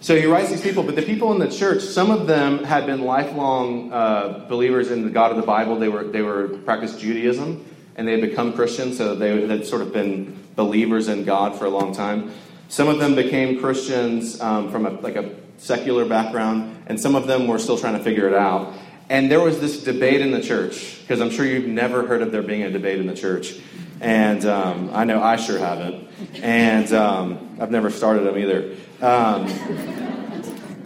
so 0.00 0.14
he 0.14 0.26
writes 0.26 0.50
these 0.50 0.60
people, 0.60 0.82
but 0.82 0.94
the 0.94 1.02
people 1.02 1.32
in 1.32 1.38
the 1.38 1.50
church, 1.50 1.82
some 1.82 2.10
of 2.10 2.26
them 2.26 2.64
had 2.64 2.86
been 2.86 3.02
lifelong 3.02 3.92
uh, 3.92 4.46
believers 4.48 4.90
in 4.90 5.04
the 5.04 5.10
God 5.10 5.30
of 5.30 5.36
the 5.38 5.42
Bible. 5.42 5.78
They 5.78 5.88
were 5.88 6.04
they 6.04 6.22
were 6.22 6.48
practiced 6.64 7.00
Judaism, 7.00 7.64
and 7.96 8.06
they 8.06 8.12
had 8.12 8.20
become 8.20 8.52
Christians, 8.52 8.98
so 8.98 9.14
they 9.14 9.46
had 9.46 9.66
sort 9.66 9.82
of 9.82 9.92
been 9.92 10.38
believers 10.54 11.08
in 11.08 11.24
God 11.24 11.58
for 11.58 11.64
a 11.64 11.70
long 11.70 11.94
time. 11.94 12.32
Some 12.68 12.88
of 12.88 12.98
them 12.98 13.14
became 13.14 13.60
Christians 13.60 14.40
um, 14.40 14.70
from 14.70 14.84
a, 14.84 14.90
like 14.90 15.16
a 15.16 15.34
secular 15.56 16.04
background, 16.04 16.84
and 16.86 17.00
some 17.00 17.14
of 17.14 17.26
them 17.26 17.46
were 17.46 17.58
still 17.58 17.78
trying 17.78 17.96
to 17.96 18.04
figure 18.04 18.28
it 18.28 18.34
out. 18.34 18.74
And 19.10 19.30
there 19.30 19.40
was 19.40 19.58
this 19.58 19.82
debate 19.84 20.20
in 20.20 20.32
the 20.32 20.42
church, 20.42 20.98
because 21.00 21.20
I'm 21.20 21.30
sure 21.30 21.46
you've 21.46 21.66
never 21.66 22.06
heard 22.06 22.20
of 22.20 22.30
there 22.30 22.42
being 22.42 22.62
a 22.62 22.70
debate 22.70 22.98
in 22.98 23.06
the 23.06 23.14
church. 23.14 23.58
And 24.00 24.44
um, 24.44 24.90
I 24.92 25.04
know 25.04 25.22
I 25.22 25.36
sure 25.36 25.58
haven't. 25.58 26.08
And 26.42 26.92
um, 26.92 27.56
I've 27.58 27.70
never 27.70 27.90
started 27.90 28.24
them 28.24 28.36
either. 28.36 28.74
Um, 29.00 29.46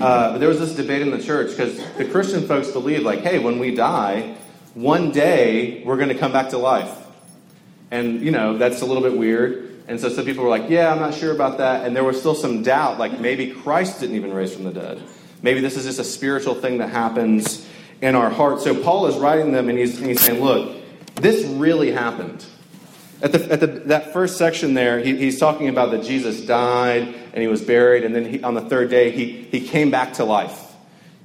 uh, 0.00 0.33
but 0.33 0.38
there 0.38 0.49
was 0.49 0.61
this 0.61 0.75
debate 0.75 1.02
in 1.02 1.11
the 1.11 1.21
church 1.23 1.50
because 1.50 1.76
the 1.97 2.05
Christian 2.05 2.47
folks 2.47 2.71
believe, 2.71 3.02
like, 3.02 3.21
hey, 3.21 3.41
when 3.41 3.59
we 3.59 3.75
die, 3.75 4.37
one 4.75 5.11
day 5.11 5.83
we're 5.85 5.97
going 5.97 6.09
to 6.09 6.19
come 6.19 6.33
back 6.33 6.50
to 6.50 6.59
life. 6.59 6.97
And, 7.91 8.21
you 8.21 8.31
know, 8.31 8.57
that's 8.57 8.83
a 8.83 8.87
little 8.87 9.02
bit 9.02 9.19
weird. 9.19 9.83
And 9.88 10.00
so 10.00 10.09
some 10.09 10.25
people 10.25 10.45
were 10.45 10.50
like, 10.50 10.71
yeah, 10.71 10.93
I'm 10.93 11.00
not 11.00 11.12
sure 11.12 11.33
about 11.33 11.59
that. 11.59 11.85
And 11.85 11.95
there 11.95 12.05
was 12.05 12.21
still 12.21 12.37
some 12.37 12.62
doubt, 12.62 12.99
like 13.00 13.19
maybe 13.19 13.50
Christ 13.50 13.99
didn't 13.99 14.14
even 14.14 14.33
raise 14.33 14.55
from 14.55 14.62
the 14.62 14.73
dead. 14.73 15.02
Maybe 15.43 15.61
this 15.61 15.76
is 15.76 15.85
just 15.85 15.99
a 15.99 16.05
spiritual 16.05 16.55
thing 16.55 16.79
that 16.79 16.91
happens 16.91 17.67
in 18.02 18.14
our 18.14 18.28
heart. 18.28 18.61
So 18.61 18.75
Paul 18.82 19.06
is 19.06 19.16
writing 19.16 19.52
them 19.52 19.71
and 19.71 19.78
he's, 19.78 19.99
and 19.99 20.06
he's 20.06 20.21
saying, 20.21 20.42
look, 20.42 20.76
this 21.14 21.47
really 21.47 21.92
happened. 21.92 22.44
At, 23.23 23.30
the, 23.30 23.52
at 23.52 23.61
the, 23.61 23.66
that 23.66 24.12
first 24.12 24.37
section 24.37 24.75
there, 24.75 24.99
he, 24.99 25.16
he's 25.16 25.38
talking 25.38 25.68
about 25.68 25.92
that 25.92 26.02
Jesus 26.02 26.44
died 26.44 27.02
and 27.02 27.40
he 27.40 27.47
was 27.47 27.62
buried, 27.62 28.04
and 28.04 28.14
then 28.14 28.25
he, 28.25 28.42
on 28.42 28.54
the 28.54 28.61
third 28.61 28.90
day, 28.90 29.12
he, 29.12 29.42
he 29.44 29.66
came 29.66 29.92
back 29.92 30.14
to 30.14 30.25
life. 30.25 30.59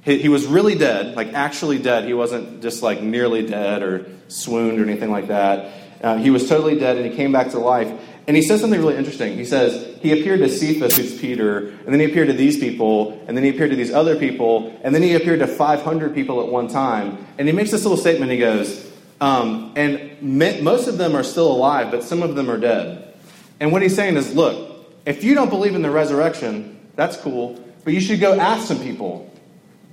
He, 0.02 0.18
he 0.18 0.28
was 0.28 0.46
really 0.46 0.76
dead, 0.76 1.16
like 1.16 1.34
actually 1.34 1.80
dead. 1.80 2.04
He 2.04 2.14
wasn't 2.14 2.62
just 2.62 2.82
like 2.82 3.02
nearly 3.02 3.44
dead 3.44 3.82
or 3.82 4.06
swooned 4.28 4.78
or 4.78 4.84
anything 4.84 5.10
like 5.10 5.28
that. 5.28 5.74
Uh, 6.00 6.16
he 6.16 6.30
was 6.30 6.48
totally 6.48 6.78
dead, 6.78 6.96
and 6.96 7.04
he 7.04 7.16
came 7.16 7.32
back 7.32 7.50
to 7.50 7.58
life. 7.58 7.92
And 8.28 8.36
he 8.36 8.42
says 8.42 8.60
something 8.60 8.78
really 8.78 8.96
interesting. 8.96 9.38
He 9.38 9.44
says, 9.46 9.98
He 10.02 10.12
appeared 10.12 10.40
to 10.40 10.50
Cephas, 10.50 10.98
who's 10.98 11.18
Peter, 11.18 11.68
and 11.68 11.86
then 11.86 11.98
he 11.98 12.04
appeared 12.04 12.28
to 12.28 12.34
these 12.34 12.58
people, 12.58 13.18
and 13.26 13.34
then 13.34 13.42
he 13.42 13.48
appeared 13.48 13.70
to 13.70 13.76
these 13.76 13.90
other 13.90 14.16
people, 14.16 14.78
and 14.84 14.94
then 14.94 15.02
he 15.02 15.14
appeared 15.14 15.38
to 15.40 15.46
500 15.46 16.14
people 16.14 16.42
at 16.42 16.48
one 16.48 16.68
time. 16.68 17.26
And 17.38 17.48
he 17.48 17.54
makes 17.54 17.70
this 17.70 17.84
little 17.84 17.96
statement. 17.96 18.30
He 18.30 18.36
goes, 18.36 18.86
um, 19.22 19.72
and 19.76 20.20
most 20.20 20.88
of 20.88 20.98
them 20.98 21.16
are 21.16 21.22
still 21.22 21.50
alive, 21.50 21.90
but 21.90 22.04
some 22.04 22.22
of 22.22 22.34
them 22.34 22.50
are 22.50 22.58
dead. 22.58 23.14
And 23.60 23.72
what 23.72 23.80
he's 23.80 23.96
saying 23.96 24.16
is 24.18 24.34
look, 24.34 24.86
if 25.06 25.24
you 25.24 25.34
don't 25.34 25.48
believe 25.48 25.74
in 25.74 25.80
the 25.80 25.90
resurrection, 25.90 26.78
that's 26.96 27.16
cool, 27.16 27.58
but 27.82 27.94
you 27.94 28.00
should 28.00 28.20
go 28.20 28.38
ask 28.38 28.68
some 28.68 28.80
people. 28.80 29.24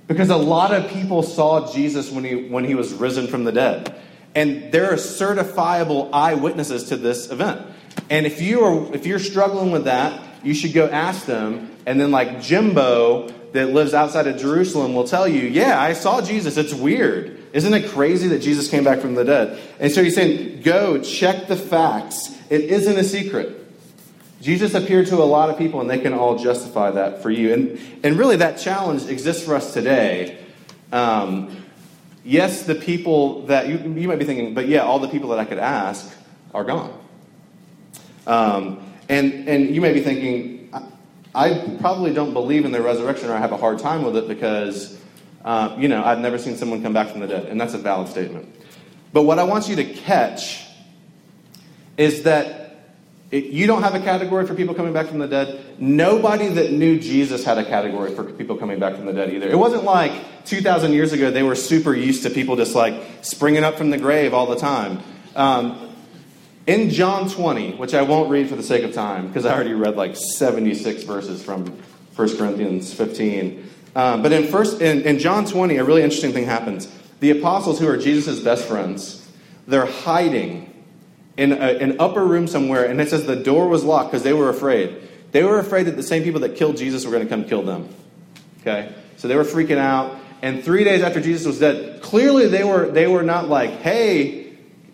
Because 0.08 0.28
a 0.28 0.36
lot 0.36 0.74
of 0.74 0.88
people 0.90 1.22
saw 1.22 1.72
Jesus 1.72 2.12
when 2.12 2.22
he, 2.22 2.48
when 2.48 2.64
he 2.64 2.74
was 2.74 2.92
risen 2.92 3.28
from 3.28 3.44
the 3.44 3.50
dead. 3.50 3.98
And 4.34 4.70
there 4.70 4.92
are 4.92 4.96
certifiable 4.96 6.10
eyewitnesses 6.12 6.84
to 6.90 6.96
this 6.96 7.30
event. 7.30 7.66
And 8.08 8.26
if, 8.26 8.40
you 8.40 8.64
are, 8.64 8.94
if 8.94 9.06
you're 9.06 9.18
struggling 9.18 9.72
with 9.72 9.84
that, 9.84 10.22
you 10.42 10.54
should 10.54 10.72
go 10.72 10.88
ask 10.88 11.26
them. 11.26 11.70
And 11.86 12.00
then, 12.00 12.10
like 12.10 12.40
Jimbo, 12.40 13.28
that 13.52 13.70
lives 13.70 13.94
outside 13.94 14.26
of 14.26 14.38
Jerusalem, 14.38 14.94
will 14.94 15.06
tell 15.06 15.26
you, 15.26 15.42
Yeah, 15.42 15.80
I 15.80 15.92
saw 15.92 16.20
Jesus. 16.20 16.56
It's 16.56 16.74
weird. 16.74 17.36
Isn't 17.52 17.72
it 17.72 17.90
crazy 17.90 18.28
that 18.28 18.40
Jesus 18.40 18.68
came 18.68 18.84
back 18.84 19.00
from 19.00 19.14
the 19.14 19.24
dead? 19.24 19.58
And 19.80 19.90
so 19.90 20.04
he's 20.04 20.14
saying, 20.14 20.60
go 20.60 21.00
check 21.00 21.46
the 21.46 21.56
facts. 21.56 22.36
It 22.50 22.62
isn't 22.62 22.98
a 22.98 23.02
secret. 23.02 23.66
Jesus 24.42 24.74
appeared 24.74 25.06
to 25.06 25.16
a 25.16 25.24
lot 25.24 25.48
of 25.48 25.56
people, 25.56 25.80
and 25.80 25.88
they 25.88 25.98
can 25.98 26.12
all 26.12 26.36
justify 26.36 26.90
that 26.90 27.22
for 27.22 27.30
you. 27.30 27.54
And, 27.54 27.80
and 28.02 28.18
really, 28.18 28.36
that 28.36 28.58
challenge 28.58 29.06
exists 29.06 29.44
for 29.44 29.54
us 29.54 29.72
today. 29.72 30.38
Um, 30.92 31.64
yes, 32.24 32.64
the 32.64 32.74
people 32.74 33.46
that 33.46 33.68
you, 33.68 33.78
you 33.94 34.06
might 34.06 34.18
be 34.18 34.26
thinking, 34.26 34.52
but 34.52 34.68
yeah, 34.68 34.80
all 34.80 34.98
the 34.98 35.08
people 35.08 35.30
that 35.30 35.38
I 35.38 35.46
could 35.46 35.58
ask 35.58 36.14
are 36.52 36.64
gone. 36.64 36.95
Um, 38.26 38.82
and, 39.08 39.48
and 39.48 39.74
you 39.74 39.80
may 39.80 39.92
be 39.92 40.00
thinking, 40.00 40.70
I, 40.72 40.82
I 41.34 41.76
probably 41.80 42.12
don't 42.12 42.32
believe 42.32 42.64
in 42.64 42.72
the 42.72 42.82
resurrection, 42.82 43.30
or 43.30 43.34
I 43.34 43.38
have 43.38 43.52
a 43.52 43.56
hard 43.56 43.78
time 43.78 44.02
with 44.02 44.16
it 44.16 44.28
because 44.28 44.96
uh, 45.46 45.76
you 45.78 45.86
know, 45.86 46.02
I've 46.02 46.18
never 46.18 46.38
seen 46.38 46.56
someone 46.56 46.82
come 46.82 46.92
back 46.92 47.08
from 47.08 47.20
the 47.20 47.28
dead, 47.28 47.46
and 47.46 47.60
that's 47.60 47.72
a 47.72 47.78
valid 47.78 48.08
statement. 48.08 48.52
But 49.12 49.22
what 49.22 49.38
I 49.38 49.44
want 49.44 49.68
you 49.68 49.76
to 49.76 49.84
catch 49.84 50.66
is 51.96 52.24
that 52.24 52.80
it, 53.30 53.44
you 53.44 53.68
don't 53.68 53.84
have 53.84 53.94
a 53.94 54.00
category 54.00 54.44
for 54.44 54.56
people 54.56 54.74
coming 54.74 54.92
back 54.92 55.06
from 55.06 55.20
the 55.20 55.28
dead. 55.28 55.64
Nobody 55.78 56.48
that 56.48 56.72
knew 56.72 56.98
Jesus 56.98 57.44
had 57.44 57.58
a 57.58 57.64
category 57.64 58.12
for 58.12 58.24
people 58.24 58.56
coming 58.56 58.80
back 58.80 58.96
from 58.96 59.06
the 59.06 59.12
dead 59.12 59.32
either. 59.32 59.48
It 59.48 59.56
wasn't 59.56 59.84
like 59.84 60.44
2,000 60.46 60.92
years 60.92 61.12
ago 61.12 61.30
they 61.30 61.44
were 61.44 61.54
super 61.54 61.94
used 61.94 62.24
to 62.24 62.30
people 62.30 62.56
just 62.56 62.74
like 62.74 63.00
springing 63.22 63.62
up 63.62 63.78
from 63.78 63.90
the 63.90 63.98
grave 63.98 64.34
all 64.34 64.46
the 64.46 64.56
time. 64.56 65.00
Um, 65.36 65.85
in 66.66 66.90
John 66.90 67.30
20, 67.30 67.76
which 67.76 67.94
I 67.94 68.02
won't 68.02 68.30
read 68.30 68.48
for 68.48 68.56
the 68.56 68.62
sake 68.62 68.82
of 68.82 68.92
time, 68.92 69.28
because 69.28 69.46
I 69.46 69.54
already 69.54 69.74
read 69.74 69.96
like 69.96 70.16
76 70.16 71.04
verses 71.04 71.42
from 71.42 71.66
1 72.16 72.36
Corinthians 72.36 72.92
15. 72.92 73.70
Um, 73.94 74.22
but 74.22 74.32
in, 74.32 74.48
first, 74.48 74.80
in, 74.80 75.02
in 75.02 75.18
John 75.18 75.46
20, 75.46 75.76
a 75.76 75.84
really 75.84 76.02
interesting 76.02 76.32
thing 76.32 76.44
happens. 76.44 76.92
The 77.20 77.30
apostles, 77.30 77.78
who 77.78 77.88
are 77.88 77.96
Jesus' 77.96 78.40
best 78.40 78.66
friends, 78.66 79.26
they're 79.66 79.86
hiding 79.86 80.72
in 81.36 81.52
a, 81.52 81.56
an 81.56 82.00
upper 82.00 82.24
room 82.24 82.46
somewhere, 82.46 82.84
and 82.84 83.00
it 83.00 83.10
says 83.10 83.26
the 83.26 83.36
door 83.36 83.68
was 83.68 83.84
locked 83.84 84.10
because 84.10 84.22
they 84.22 84.32
were 84.32 84.48
afraid. 84.48 85.02
They 85.32 85.44
were 85.44 85.58
afraid 85.58 85.84
that 85.84 85.96
the 85.96 86.02
same 86.02 86.22
people 86.22 86.40
that 86.40 86.56
killed 86.56 86.76
Jesus 86.76 87.04
were 87.04 87.10
going 87.12 87.22
to 87.22 87.28
come 87.28 87.44
kill 87.44 87.62
them. 87.62 87.88
Okay? 88.60 88.92
So 89.16 89.28
they 89.28 89.36
were 89.36 89.44
freaking 89.44 89.78
out. 89.78 90.16
And 90.42 90.62
three 90.64 90.84
days 90.84 91.02
after 91.02 91.20
Jesus 91.20 91.46
was 91.46 91.58
dead, 91.58 92.02
clearly 92.02 92.48
they 92.48 92.64
were, 92.64 92.90
they 92.90 93.06
were 93.06 93.22
not 93.22 93.48
like, 93.48 93.70
hey, 93.70 94.45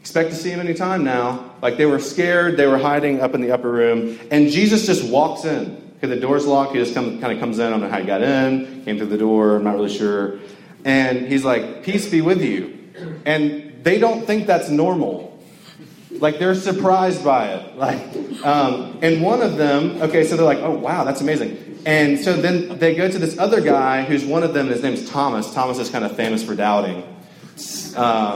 expect 0.02 0.30
to 0.30 0.34
see 0.36 0.50
him 0.50 0.58
anytime 0.58 1.04
now. 1.04 1.54
Like 1.62 1.76
they 1.76 1.86
were 1.86 2.00
scared, 2.00 2.56
they 2.56 2.66
were 2.66 2.76
hiding 2.76 3.20
up 3.20 3.36
in 3.36 3.40
the 3.40 3.52
upper 3.52 3.70
room. 3.70 4.18
And 4.32 4.50
Jesus 4.50 4.84
just 4.84 5.08
walks 5.08 5.44
in. 5.44 5.92
Okay, 5.98 6.08
the 6.08 6.18
door's 6.18 6.44
locked. 6.44 6.72
He 6.72 6.80
just 6.80 6.92
come, 6.92 7.20
kind 7.20 7.32
of 7.32 7.38
comes 7.38 7.60
in. 7.60 7.68
I 7.68 7.70
don't 7.70 7.80
know 7.80 7.88
how 7.88 8.00
he 8.00 8.04
got 8.04 8.20
in. 8.20 8.84
Came 8.84 8.98
through 8.98 9.06
the 9.06 9.16
door. 9.16 9.54
I'm 9.54 9.62
not 9.62 9.76
really 9.76 9.96
sure. 9.96 10.40
And 10.84 11.28
he's 11.28 11.44
like, 11.44 11.84
"Peace 11.84 12.10
be 12.10 12.20
with 12.20 12.42
you." 12.42 12.76
And 13.24 13.84
they 13.84 14.00
don't 14.00 14.26
think 14.26 14.48
that's 14.48 14.68
normal. 14.68 15.40
Like 16.10 16.40
they're 16.40 16.56
surprised 16.56 17.24
by 17.24 17.50
it. 17.50 17.76
Like, 17.76 18.44
um, 18.44 18.98
and 19.02 19.22
one 19.22 19.40
of 19.40 19.56
them, 19.56 20.02
okay, 20.02 20.26
so 20.26 20.36
they're 20.36 20.44
like, 20.44 20.58
"Oh 20.58 20.72
wow, 20.72 21.04
that's 21.04 21.20
amazing." 21.20 21.80
And 21.86 22.18
so 22.18 22.32
then 22.32 22.80
they 22.80 22.96
go 22.96 23.08
to 23.08 23.18
this 23.20 23.38
other 23.38 23.60
guy 23.60 24.02
who's 24.02 24.24
one 24.24 24.42
of 24.42 24.52
them. 24.52 24.66
His 24.66 24.82
name's 24.82 25.08
Thomas. 25.08 25.54
Thomas 25.54 25.78
is 25.78 25.90
kind 25.90 26.04
of 26.04 26.16
famous 26.16 26.42
for 26.42 26.56
doubting. 26.56 27.04
Um, 27.94 28.34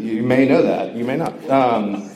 you 0.00 0.22
may 0.22 0.46
know 0.46 0.62
that. 0.62 0.94
You 0.94 1.04
may 1.04 1.16
not. 1.16 1.48
Um, 1.50 2.10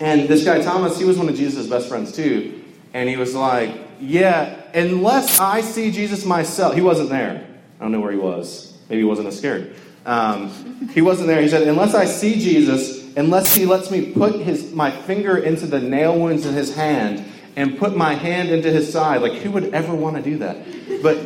and 0.00 0.28
this 0.28 0.44
guy, 0.44 0.60
Thomas, 0.60 0.98
he 0.98 1.04
was 1.04 1.16
one 1.16 1.28
of 1.28 1.36
Jesus' 1.36 1.66
best 1.66 1.88
friends 1.88 2.12
too. 2.12 2.62
And 2.94 3.08
he 3.08 3.16
was 3.16 3.34
like, 3.34 3.74
Yeah, 4.00 4.60
unless 4.74 5.38
I 5.38 5.60
see 5.60 5.90
Jesus 5.90 6.24
myself, 6.24 6.74
he 6.74 6.80
wasn't 6.80 7.10
there. 7.10 7.46
I 7.78 7.82
don't 7.82 7.92
know 7.92 8.00
where 8.00 8.12
he 8.12 8.18
was. 8.18 8.76
Maybe 8.88 9.02
he 9.02 9.04
wasn't 9.04 9.28
as 9.28 9.38
scared. 9.38 9.74
Um, 10.04 10.88
he 10.92 11.00
wasn't 11.00 11.28
there. 11.28 11.40
He 11.40 11.48
said, 11.48 11.66
Unless 11.68 11.94
I 11.94 12.04
see 12.04 12.34
Jesus, 12.34 13.14
unless 13.16 13.54
he 13.54 13.66
lets 13.66 13.90
me 13.90 14.12
put 14.12 14.40
his, 14.40 14.72
my 14.72 14.90
finger 14.90 15.36
into 15.36 15.66
the 15.66 15.80
nail 15.80 16.18
wounds 16.18 16.46
in 16.46 16.54
his 16.54 16.74
hand 16.74 17.24
and 17.56 17.78
put 17.78 17.96
my 17.96 18.14
hand 18.14 18.48
into 18.50 18.70
his 18.70 18.92
side, 18.92 19.22
like 19.22 19.34
who 19.34 19.50
would 19.52 19.74
ever 19.74 19.94
want 19.94 20.16
to 20.16 20.22
do 20.22 20.38
that? 20.38 20.56
But 21.02 21.18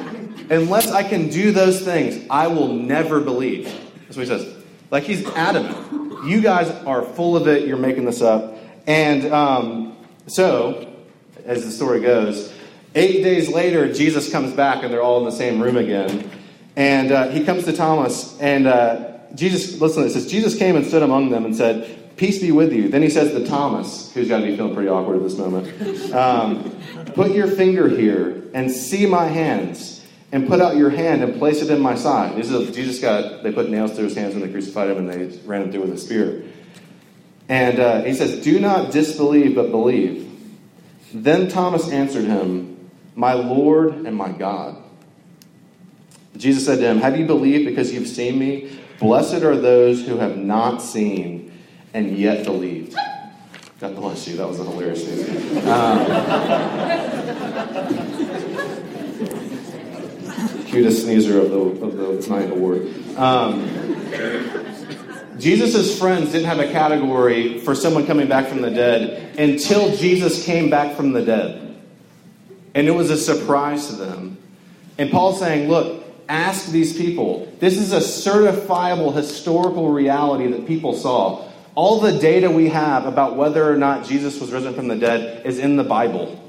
unless 0.50 0.90
I 0.90 1.02
can 1.02 1.28
do 1.28 1.52
those 1.52 1.83
things, 1.83 2.26
I 2.28 2.49
will 2.49 2.73
never 2.73 3.21
believe. 3.21 3.64
That's 4.05 4.16
what 4.16 4.26
he 4.26 4.26
says. 4.26 4.57
Like 4.90 5.05
he's 5.05 5.26
adamant. 5.26 6.25
You 6.26 6.40
guys 6.40 6.69
are 6.87 7.02
full 7.02 7.37
of 7.37 7.47
it. 7.49 7.66
You're 7.66 7.76
making 7.76 8.05
this 8.05 8.23
up. 8.23 8.57
And 8.87 9.33
um, 9.33 9.97
so, 10.26 10.93
as 11.45 11.64
the 11.64 11.71
story 11.71 12.00
goes, 12.00 12.52
eight 12.95 13.23
days 13.23 13.49
later, 13.49 13.93
Jesus 13.93 14.31
comes 14.31 14.52
back 14.52 14.83
and 14.83 14.93
they're 14.93 15.02
all 15.02 15.19
in 15.19 15.25
the 15.25 15.33
same 15.33 15.62
room 15.62 15.76
again. 15.76 16.31
And 16.76 17.11
uh, 17.11 17.28
he 17.28 17.45
comes 17.45 17.64
to 17.64 17.73
Thomas 17.73 18.38
and 18.40 18.66
uh, 18.66 19.19
Jesus, 19.35 19.81
listen 19.81 20.02
to 20.02 20.09
this. 20.09 20.16
It 20.16 20.21
says, 20.23 20.31
Jesus 20.31 20.57
came 20.57 20.76
and 20.76 20.87
stood 20.87 21.02
among 21.02 21.31
them 21.31 21.45
and 21.45 21.57
said, 21.57 22.16
Peace 22.16 22.40
be 22.40 22.50
with 22.50 22.73
you. 22.73 22.88
Then 22.88 23.02
he 23.02 23.11
says 23.11 23.33
to 23.33 23.47
Thomas, 23.47 24.11
who's 24.14 24.28
got 24.28 24.38
to 24.38 24.47
be 24.47 24.57
feeling 24.57 24.75
pretty 24.75 24.88
awkward 24.88 25.16
at 25.16 25.23
this 25.23 25.37
moment, 25.37 26.14
um, 26.14 26.76
Put 27.16 27.31
your 27.31 27.47
finger 27.47 27.88
here 27.88 28.43
and 28.52 28.71
see 28.71 29.07
my 29.07 29.25
hands, 29.25 29.96
and 30.37 30.47
put 30.47 30.61
out 30.61 30.76
your 30.76 30.90
hand 30.90 31.23
and 31.23 31.38
place 31.38 31.62
it 31.62 31.71
in 31.71 31.81
my 31.81 31.95
side. 31.95 32.37
This 32.37 32.50
is, 32.50 32.76
Jesus 32.76 33.00
got, 33.00 33.43
they 33.43 33.50
put 33.50 33.71
nails 33.71 33.95
through 33.95 34.05
his 34.05 34.14
hands 34.14 34.35
when 34.35 34.43
they 34.43 34.52
crucified 34.52 34.90
him 34.90 34.99
and 34.99 35.11
they 35.11 35.35
ran 35.47 35.62
him 35.62 35.73
through 35.73 35.81
with 35.81 35.95
a 35.95 35.97
spear. 35.97 36.45
And 37.49 37.81
uh, 37.81 38.02
he 38.02 38.12
says, 38.12 38.45
Do 38.45 38.61
not 38.61 38.93
disbelieve, 38.93 39.55
but 39.55 39.71
believe. 39.71 40.31
Then 41.14 41.49
Thomas 41.49 41.90
answered 41.90 42.26
him, 42.26 42.90
My 43.14 43.33
Lord 43.33 43.95
and 43.95 44.14
my 44.14 44.28
God. 44.28 44.76
Jesus 46.37 46.66
said 46.66 46.81
to 46.81 46.87
him, 46.87 46.99
Have 46.99 47.19
you 47.19 47.25
believed 47.25 47.64
because 47.64 47.95
you've 47.95 48.07
seen 48.07 48.38
me? 48.38 48.78
Blessed 48.99 49.43
are 49.43 49.57
those 49.57 50.07
who 50.07 50.19
have 50.19 50.37
not 50.37 50.83
seen 50.83 51.50
and 51.95 52.14
yet 52.14 52.45
believed. 52.45 52.95
God 53.81 53.97
bless 53.97 54.28
you. 54.28 54.37
That 54.37 54.49
was 54.49 54.61
a 54.61 54.64
hilarious 54.64 55.07
news. 55.07 55.66
Um, 55.66 58.25
cutest 60.76 61.04
sneezer 61.04 61.40
of 61.40 61.50
the, 61.50 61.59
of 61.59 61.97
the 61.97 62.28
night 62.28 62.50
award. 62.50 62.87
Um, 63.16 63.66
Jesus' 65.38 65.99
friends 65.99 66.33
didn't 66.33 66.47
have 66.47 66.61
a 66.61 66.71
category 66.71 67.61
for 67.61 67.75
someone 67.75 68.06
coming 68.06 68.28
back 68.28 68.49
from 68.49 68.61
the 68.61 68.71
dead 68.71 69.38
until 69.38 69.97
Jesus 69.97 70.45
came 70.45 70.68
back 70.68 70.95
from 70.95 71.12
the 71.12 71.23
dead. 71.25 71.83
And 72.75 72.87
it 72.87 72.90
was 72.90 73.11
a 73.11 73.16
surprise 73.16 73.87
to 73.88 73.95
them. 73.95 74.37
And 74.99 75.11
Paul's 75.11 75.38
saying, 75.38 75.71
look, 75.71 76.04
ask 76.28 76.71
these 76.71 76.95
people. 76.95 77.50
This 77.59 77.78
is 77.78 77.95
a 77.95 78.00
certifiable 78.00 79.14
historical 79.14 79.90
reality 79.90 80.47
that 80.49 80.66
people 80.66 80.92
saw. 80.92 81.50
All 81.75 82.00
the 82.00 82.18
data 82.18 82.50
we 82.50 82.68
have 82.68 83.06
about 83.06 83.37
whether 83.37 83.71
or 83.71 83.76
not 83.76 84.06
Jesus 84.06 84.38
was 84.40 84.52
risen 84.52 84.75
from 84.75 84.88
the 84.88 84.97
dead 84.97 85.47
is 85.47 85.59
in 85.59 85.76
the 85.76 85.85
Bible. 85.85 86.46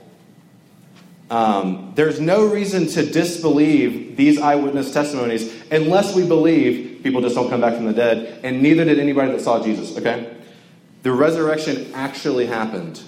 Um, 1.30 1.92
there's 1.96 2.20
no 2.20 2.46
reason 2.48 2.88
to 2.88 3.06
disbelieve 3.06 4.16
these 4.16 4.40
eyewitness 4.40 4.94
testimonies 4.94 5.54
unless 5.72 6.16
we 6.16 6.26
believe 6.26 7.02
people 7.04 7.22
just 7.22 7.36
don't 7.36 7.50
come 7.50 7.62
back 7.62 7.76
from 7.76 7.86
the 7.86 7.94
dead, 7.94 8.40
and 8.44 8.62
neither 8.62 8.86
did 8.86 9.00
anybody 9.00 9.32
that 9.32 9.42
saw 9.42 9.62
Jesus, 9.64 9.98
okay? 9.98 10.36
The 11.04 11.12
resurrection 11.12 11.92
actually 11.94 12.46
happened. 12.46 13.02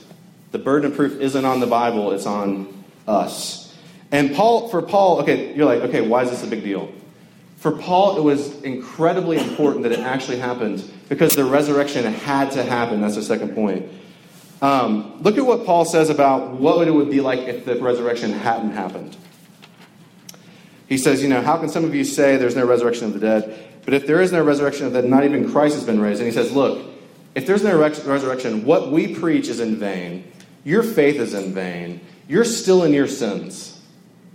The 0.52 0.60
burden 0.60 0.92
of 0.92 0.98
proof 0.98 1.20
isn't 1.20 1.46
on 1.46 1.60
the 1.60 1.68
Bible, 1.68 2.12
it's 2.12 2.26
on 2.26 2.84
us. 3.08 3.78
And 4.12 4.36
Paul, 4.36 4.70
for 4.70 4.82
Paul, 4.82 5.22
okay, 5.22 5.56
you're 5.56 5.66
like, 5.66 5.82
okay, 5.84 6.02
why 6.02 6.24
is 6.24 6.32
this 6.32 6.44
a 6.44 6.48
big 6.48 6.64
deal? 6.64 6.92
For 7.58 7.72
Paul, 7.72 8.18
it 8.18 8.24
was 8.24 8.62
incredibly 8.62 9.38
important 9.38 9.84
that 9.84 9.92
it 9.92 10.00
actually 10.00 10.40
happened 10.40 10.90
because 11.10 11.36
the 11.36 11.44
resurrection 11.44 12.06
had 12.06 12.52
to 12.52 12.64
happen. 12.64 13.02
That's 13.02 13.16
the 13.16 13.22
second 13.22 13.54
point. 13.54 13.86
Um, 14.62 15.22
look 15.22 15.38
at 15.38 15.46
what 15.46 15.66
Paul 15.66 15.86
says 15.86 16.10
about 16.10 16.52
what 16.52 16.88
it 16.88 16.92
would 16.92 17.10
be 17.10 17.22
like 17.22 17.40
if 17.40 17.66
the 17.66 17.76
resurrection 17.82 18.32
hadn't 18.32 18.72
happened. 18.72 19.16
He 20.88 20.98
says, 20.98 21.22
You 21.22 21.30
know, 21.30 21.42
how 21.42 21.58
can 21.58 21.70
some 21.70 21.86
of 21.86 21.96
you 21.96 22.04
say 22.04 22.36
there's 22.38 22.56
no 22.56 22.66
resurrection 22.66 23.08
of 23.08 23.14
the 23.14 23.20
dead? 23.20 23.68
But 23.86 23.94
if 23.94 24.06
there 24.06 24.22
is 24.22 24.32
no 24.32 24.44
resurrection 24.44 24.86
of 24.86 24.94
the 24.94 25.02
dead, 25.02 25.10
not 25.10 25.24
even 25.24 25.50
Christ 25.50 25.76
has 25.76 25.84
been 25.86 26.00
raised. 26.00 26.20
And 26.20 26.28
he 26.28 26.34
says, 26.34 26.52
Look, 26.52 26.86
if 27.36 27.46
there's 27.46 27.64
no 27.64 27.78
resurrection, 27.78 28.66
what 28.66 28.92
we 28.92 29.16
preach 29.16 29.48
is 29.48 29.60
in 29.60 29.78
vain. 29.78 30.30
Your 30.66 30.84
faith 30.84 31.16
is 31.16 31.34
in 31.34 31.54
vain. 31.54 32.02
You're 32.28 32.44
still 32.44 32.84
in 32.84 32.94
your 32.94 33.08
sins. 33.08 33.82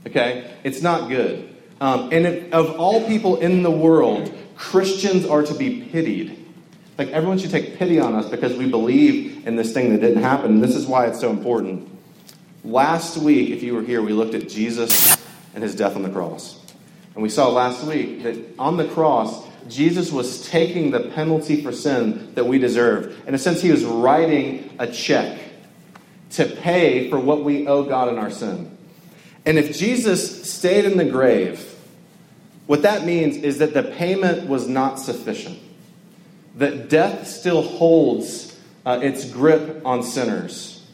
Okay? 0.06 0.50
It's 0.64 0.80
not 0.80 1.08
good. 1.08 1.54
Um, 1.80 2.10
and 2.12 2.26
if, 2.26 2.52
of 2.52 2.78
all 2.78 3.06
people 3.06 3.36
in 3.36 3.62
the 3.62 3.70
world, 3.70 4.32
Christians 4.56 5.26
are 5.26 5.42
to 5.42 5.54
be 5.54 5.82
pitied. 5.82 6.43
Like 6.96 7.08
everyone 7.08 7.38
should 7.38 7.50
take 7.50 7.76
pity 7.76 7.98
on 7.98 8.14
us 8.14 8.28
because 8.28 8.56
we 8.56 8.68
believe 8.68 9.46
in 9.46 9.56
this 9.56 9.72
thing 9.72 9.90
that 9.92 10.00
didn't 10.00 10.22
happen. 10.22 10.52
And 10.52 10.62
this 10.62 10.76
is 10.76 10.86
why 10.86 11.06
it's 11.06 11.20
so 11.20 11.30
important. 11.30 11.88
Last 12.64 13.16
week, 13.16 13.50
if 13.50 13.62
you 13.62 13.74
were 13.74 13.82
here, 13.82 14.00
we 14.00 14.12
looked 14.12 14.34
at 14.34 14.48
Jesus 14.48 15.16
and 15.54 15.62
his 15.62 15.74
death 15.74 15.96
on 15.96 16.02
the 16.02 16.10
cross. 16.10 16.60
And 17.14 17.22
we 17.22 17.28
saw 17.28 17.48
last 17.48 17.84
week 17.84 18.22
that 18.22 18.36
on 18.58 18.76
the 18.76 18.86
cross, 18.88 19.44
Jesus 19.68 20.12
was 20.12 20.48
taking 20.48 20.90
the 20.90 21.10
penalty 21.10 21.62
for 21.62 21.72
sin 21.72 22.32
that 22.34 22.46
we 22.46 22.58
deserve. 22.58 23.16
In 23.26 23.34
a 23.34 23.38
sense, 23.38 23.60
he 23.60 23.70
was 23.70 23.84
writing 23.84 24.74
a 24.78 24.86
check 24.86 25.38
to 26.32 26.46
pay 26.46 27.10
for 27.10 27.18
what 27.18 27.44
we 27.44 27.66
owe 27.66 27.84
God 27.84 28.08
in 28.08 28.18
our 28.18 28.30
sin. 28.30 28.76
And 29.46 29.58
if 29.58 29.76
Jesus 29.76 30.52
stayed 30.52 30.84
in 30.84 30.96
the 30.96 31.04
grave, 31.04 31.74
what 32.66 32.82
that 32.82 33.04
means 33.04 33.36
is 33.36 33.58
that 33.58 33.74
the 33.74 33.82
payment 33.82 34.48
was 34.48 34.68
not 34.68 34.98
sufficient 34.98 35.58
that 36.56 36.88
death 36.88 37.26
still 37.26 37.62
holds 37.62 38.58
uh, 38.86 39.00
its 39.02 39.24
grip 39.30 39.82
on 39.84 40.02
sinners. 40.02 40.86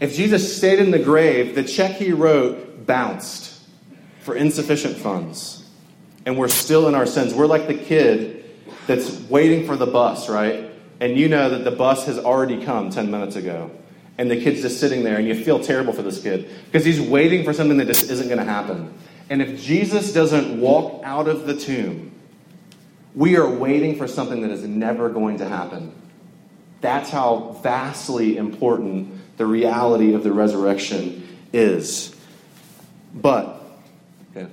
If 0.00 0.14
Jesus 0.14 0.56
stayed 0.56 0.78
in 0.78 0.90
the 0.90 0.98
grave, 0.98 1.54
the 1.54 1.64
check 1.64 1.92
he 1.92 2.12
wrote 2.12 2.86
bounced 2.86 3.62
for 4.20 4.34
insufficient 4.34 4.96
funds. 4.96 5.64
And 6.26 6.36
we're 6.36 6.48
still 6.48 6.88
in 6.88 6.94
our 6.94 7.06
sins. 7.06 7.32
We're 7.32 7.46
like 7.46 7.68
the 7.68 7.74
kid 7.74 8.44
that's 8.86 9.20
waiting 9.22 9.66
for 9.66 9.76
the 9.76 9.86
bus, 9.86 10.28
right? 10.28 10.70
And 11.00 11.16
you 11.16 11.28
know 11.28 11.50
that 11.50 11.64
the 11.64 11.70
bus 11.70 12.06
has 12.06 12.18
already 12.18 12.64
come 12.64 12.90
10 12.90 13.10
minutes 13.10 13.36
ago. 13.36 13.70
And 14.18 14.30
the 14.30 14.40
kid's 14.40 14.62
just 14.62 14.80
sitting 14.80 15.04
there, 15.04 15.18
and 15.18 15.28
you 15.28 15.34
feel 15.34 15.60
terrible 15.60 15.92
for 15.92 16.02
this 16.02 16.22
kid 16.22 16.48
because 16.64 16.86
he's 16.86 17.00
waiting 17.00 17.44
for 17.44 17.52
something 17.52 17.76
that 17.76 17.86
just 17.86 18.10
isn't 18.10 18.28
going 18.28 18.38
to 18.38 18.44
happen. 18.44 18.92
And 19.28 19.42
if 19.42 19.60
Jesus 19.60 20.12
doesn't 20.12 20.58
walk 20.58 21.02
out 21.04 21.28
of 21.28 21.46
the 21.46 21.54
tomb, 21.54 22.12
we 23.16 23.36
are 23.38 23.48
waiting 23.48 23.96
for 23.96 24.06
something 24.06 24.42
that 24.42 24.50
is 24.50 24.62
never 24.62 25.08
going 25.08 25.38
to 25.38 25.48
happen. 25.48 25.90
That's 26.82 27.10
how 27.10 27.58
vastly 27.62 28.36
important 28.36 29.36
the 29.38 29.46
reality 29.46 30.12
of 30.12 30.22
the 30.22 30.32
resurrection 30.32 31.26
is. 31.52 32.14
But, 33.14 33.62
okay, 34.30 34.50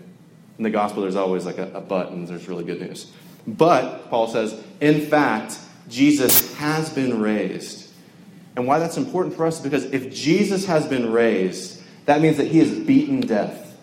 in 0.58 0.63
the 0.63 0.69
gospel, 0.69 1.02
there's 1.02 1.17
always 1.17 1.45
like 1.45 1.58
a, 1.58 1.73
a 1.73 1.82
but, 1.82 2.12
and 2.12 2.26
there's 2.26 2.47
really 2.47 2.63
good 2.63 2.80
news. 2.80 3.12
But, 3.45 4.10
Paul 4.10 4.30
says, 4.30 4.63
in 4.80 5.02
fact, 5.08 5.60
Jesus 5.89 6.56
has 6.56 6.89
been 6.89 7.21
raised. 7.21 7.91
And 8.56 8.65
why 8.65 8.80
that's 8.80 8.95
important 8.95 9.36
for 9.36 9.45
us 9.45 9.58
is 9.58 9.62
because 9.62 9.86
if 9.86 10.13
Jesus 10.13 10.65
has 10.65 10.88
been 10.88 11.12
raised, 11.12 11.82
that 12.06 12.21
means 12.21 12.38
that 12.38 12.47
he 12.47 12.60
has 12.60 12.71
beaten 12.71 13.19
death. 13.19 13.78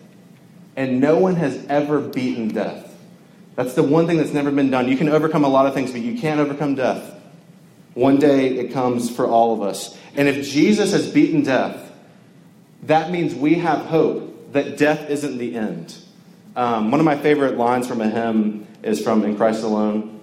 And 0.75 0.99
no 0.99 1.19
one 1.19 1.35
has 1.35 1.63
ever 1.67 1.99
beaten 1.99 2.47
death. 2.47 2.90
That's 3.55 3.73
the 3.73 3.83
one 3.83 4.07
thing 4.07 4.17
that's 4.17 4.33
never 4.33 4.51
been 4.51 4.69
done. 4.69 4.87
You 4.87 4.97
can 4.97 5.09
overcome 5.09 5.43
a 5.43 5.49
lot 5.49 5.65
of 5.65 5.73
things, 5.73 5.91
but 5.91 6.01
you 6.01 6.17
can't 6.17 6.39
overcome 6.39 6.75
death. 6.75 7.19
One 7.93 8.17
day 8.17 8.57
it 8.57 8.71
comes 8.71 9.13
for 9.13 9.27
all 9.27 9.53
of 9.53 9.61
us. 9.61 9.97
And 10.15 10.27
if 10.27 10.47
Jesus 10.47 10.91
has 10.91 11.11
beaten 11.11 11.43
death, 11.43 11.91
that 12.83 13.11
means 13.11 13.35
we 13.35 13.55
have 13.55 13.85
hope 13.85 14.53
that 14.53 14.77
death 14.77 15.09
isn't 15.09 15.37
the 15.37 15.55
end. 15.55 15.95
Um, 16.55 16.91
one 16.91 16.99
of 16.99 17.05
my 17.05 17.17
favorite 17.17 17.57
lines 17.57 17.87
from 17.87 18.01
a 18.01 18.09
hymn 18.09 18.67
is 18.83 19.01
from 19.01 19.23
In 19.23 19.35
Christ 19.35 19.63
Alone. 19.63 20.19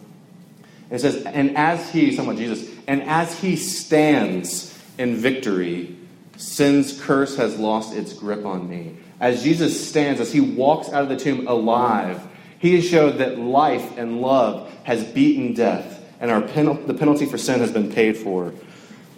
It 0.91 1.01
says, 1.01 1.23
And 1.25 1.57
as 1.57 1.91
he, 1.91 2.15
somewhat 2.15 2.37
Jesus, 2.37 2.69
and 2.87 3.03
as 3.03 3.39
he 3.39 3.57
stands 3.57 4.77
in 4.97 5.17
victory, 5.17 5.97
sin's 6.37 6.99
curse 7.01 7.37
has 7.37 7.59
lost 7.59 7.95
its 7.95 8.13
grip 8.13 8.45
on 8.45 8.69
me. 8.69 8.97
As 9.21 9.43
Jesus 9.43 9.89
stands, 9.89 10.21
as 10.21 10.33
he 10.33 10.41
walks 10.41 10.89
out 10.89 11.03
of 11.03 11.09
the 11.09 11.17
tomb 11.17 11.47
alive, 11.47 12.23
he 12.59 12.75
has 12.77 12.89
showed 12.89 13.19
that 13.19 13.39
life 13.39 13.97
and 13.97 14.21
love 14.21 14.73
has 14.85 15.05
beaten 15.05 15.55
death, 15.55 16.03
and 16.21 16.31
our 16.31 16.41
the 16.41 16.95
penalty 16.95 17.27
for 17.27 17.39
sin 17.39 17.61
has 17.61 17.73
been 17.73 17.93
paid 17.93 18.17
for. 18.17 18.53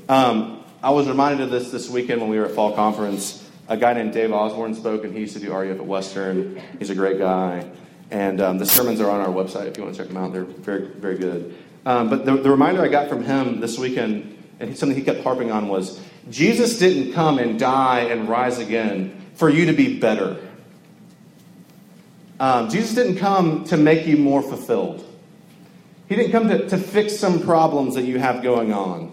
Um, 0.08 0.64
I 0.82 0.90
was 0.90 1.08
reminded 1.08 1.42
of 1.42 1.50
this 1.50 1.70
this 1.70 1.88
weekend 1.88 2.20
when 2.20 2.30
we 2.30 2.38
were 2.38 2.46
at 2.46 2.52
fall 2.52 2.74
conference. 2.74 3.48
A 3.68 3.76
guy 3.76 3.92
named 3.92 4.12
Dave 4.12 4.32
Osborne 4.32 4.74
spoke, 4.74 5.04
and 5.04 5.14
he 5.14 5.20
used 5.20 5.34
to 5.34 5.40
do 5.40 5.52
RUF 5.52 5.78
at 5.78 5.86
Western. 5.86 6.60
He's 6.78 6.90
a 6.90 6.94
great 6.94 7.18
guy. 7.18 7.70
And 8.10 8.40
um, 8.40 8.58
the 8.58 8.66
sermons 8.66 9.00
are 9.00 9.08
on 9.08 9.20
our 9.20 9.28
website 9.28 9.66
if 9.66 9.76
you 9.76 9.84
want 9.84 9.94
to 9.94 10.02
check 10.02 10.08
them 10.08 10.16
out. 10.16 10.32
They're 10.32 10.42
very, 10.42 10.88
very 10.88 11.16
good. 11.16 11.56
Um, 11.86 12.10
but 12.10 12.24
the, 12.24 12.36
the 12.36 12.50
reminder 12.50 12.82
I 12.82 12.88
got 12.88 13.08
from 13.08 13.22
him 13.22 13.60
this 13.60 13.78
weekend, 13.78 14.36
and 14.58 14.76
something 14.76 14.98
he 14.98 15.04
kept 15.04 15.22
harping 15.22 15.52
on, 15.52 15.68
was 15.68 16.00
Jesus 16.28 16.78
didn't 16.78 17.12
come 17.12 17.38
and 17.38 17.58
die 17.58 18.00
and 18.00 18.28
rise 18.28 18.58
again 18.58 19.16
for 19.34 19.48
you 19.48 19.66
to 19.66 19.72
be 19.72 20.00
better. 20.00 20.36
Um, 22.40 22.70
Jesus 22.70 22.94
didn't 22.94 23.18
come 23.18 23.64
to 23.64 23.76
make 23.76 24.06
you 24.06 24.16
more 24.16 24.40
fulfilled. 24.40 25.06
He 26.08 26.16
didn't 26.16 26.32
come 26.32 26.48
to, 26.48 26.68
to 26.70 26.78
fix 26.78 27.16
some 27.18 27.42
problems 27.42 27.94
that 27.94 28.04
you 28.04 28.18
have 28.18 28.42
going 28.42 28.72
on. 28.72 29.12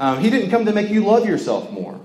Um, 0.00 0.18
he 0.18 0.30
didn't 0.30 0.50
come 0.50 0.66
to 0.66 0.72
make 0.72 0.90
you 0.90 1.04
love 1.04 1.26
yourself 1.26 1.70
more. 1.70 1.98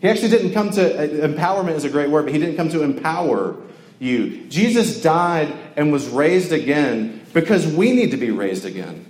He 0.00 0.08
actually 0.08 0.30
didn't 0.30 0.52
come 0.52 0.70
to, 0.70 0.98
uh, 0.98 1.28
empowerment 1.28 1.74
is 1.74 1.84
a 1.84 1.90
great 1.90 2.10
word, 2.10 2.24
but 2.24 2.32
he 2.32 2.40
didn't 2.40 2.56
come 2.56 2.70
to 2.70 2.82
empower 2.82 3.54
you. 4.00 4.46
Jesus 4.46 5.00
died 5.02 5.54
and 5.76 5.92
was 5.92 6.08
raised 6.08 6.52
again 6.52 7.20
because 7.34 7.66
we 7.66 7.92
need 7.92 8.10
to 8.12 8.16
be 8.16 8.30
raised 8.30 8.64
again. 8.64 9.06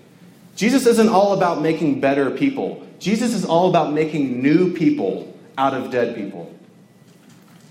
Jesus 0.57 0.85
isn't 0.87 1.09
all 1.09 1.33
about 1.33 1.62
making 1.62 2.01
better 2.01 2.31
people, 2.31 2.85
Jesus 2.99 3.35
is 3.35 3.45
all 3.45 3.71
about 3.71 3.92
making 3.92 4.42
new 4.42 4.75
people 4.75 5.33
out 5.57 5.75
of 5.75 5.92
dead 5.92 6.16
people. 6.16 6.53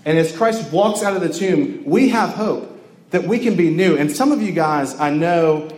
And 0.04 0.18
as 0.18 0.34
Christ 0.34 0.72
walks 0.72 1.02
out 1.02 1.14
of 1.14 1.20
the 1.22 1.32
tomb, 1.32 1.84
we 1.84 2.08
have 2.08 2.30
hope 2.30 2.71
that 3.12 3.24
we 3.24 3.38
can 3.38 3.56
be 3.56 3.70
new. 3.70 3.96
And 3.96 4.10
some 4.10 4.32
of 4.32 4.42
you 4.42 4.52
guys, 4.52 4.98
I 4.98 5.10
know 5.10 5.70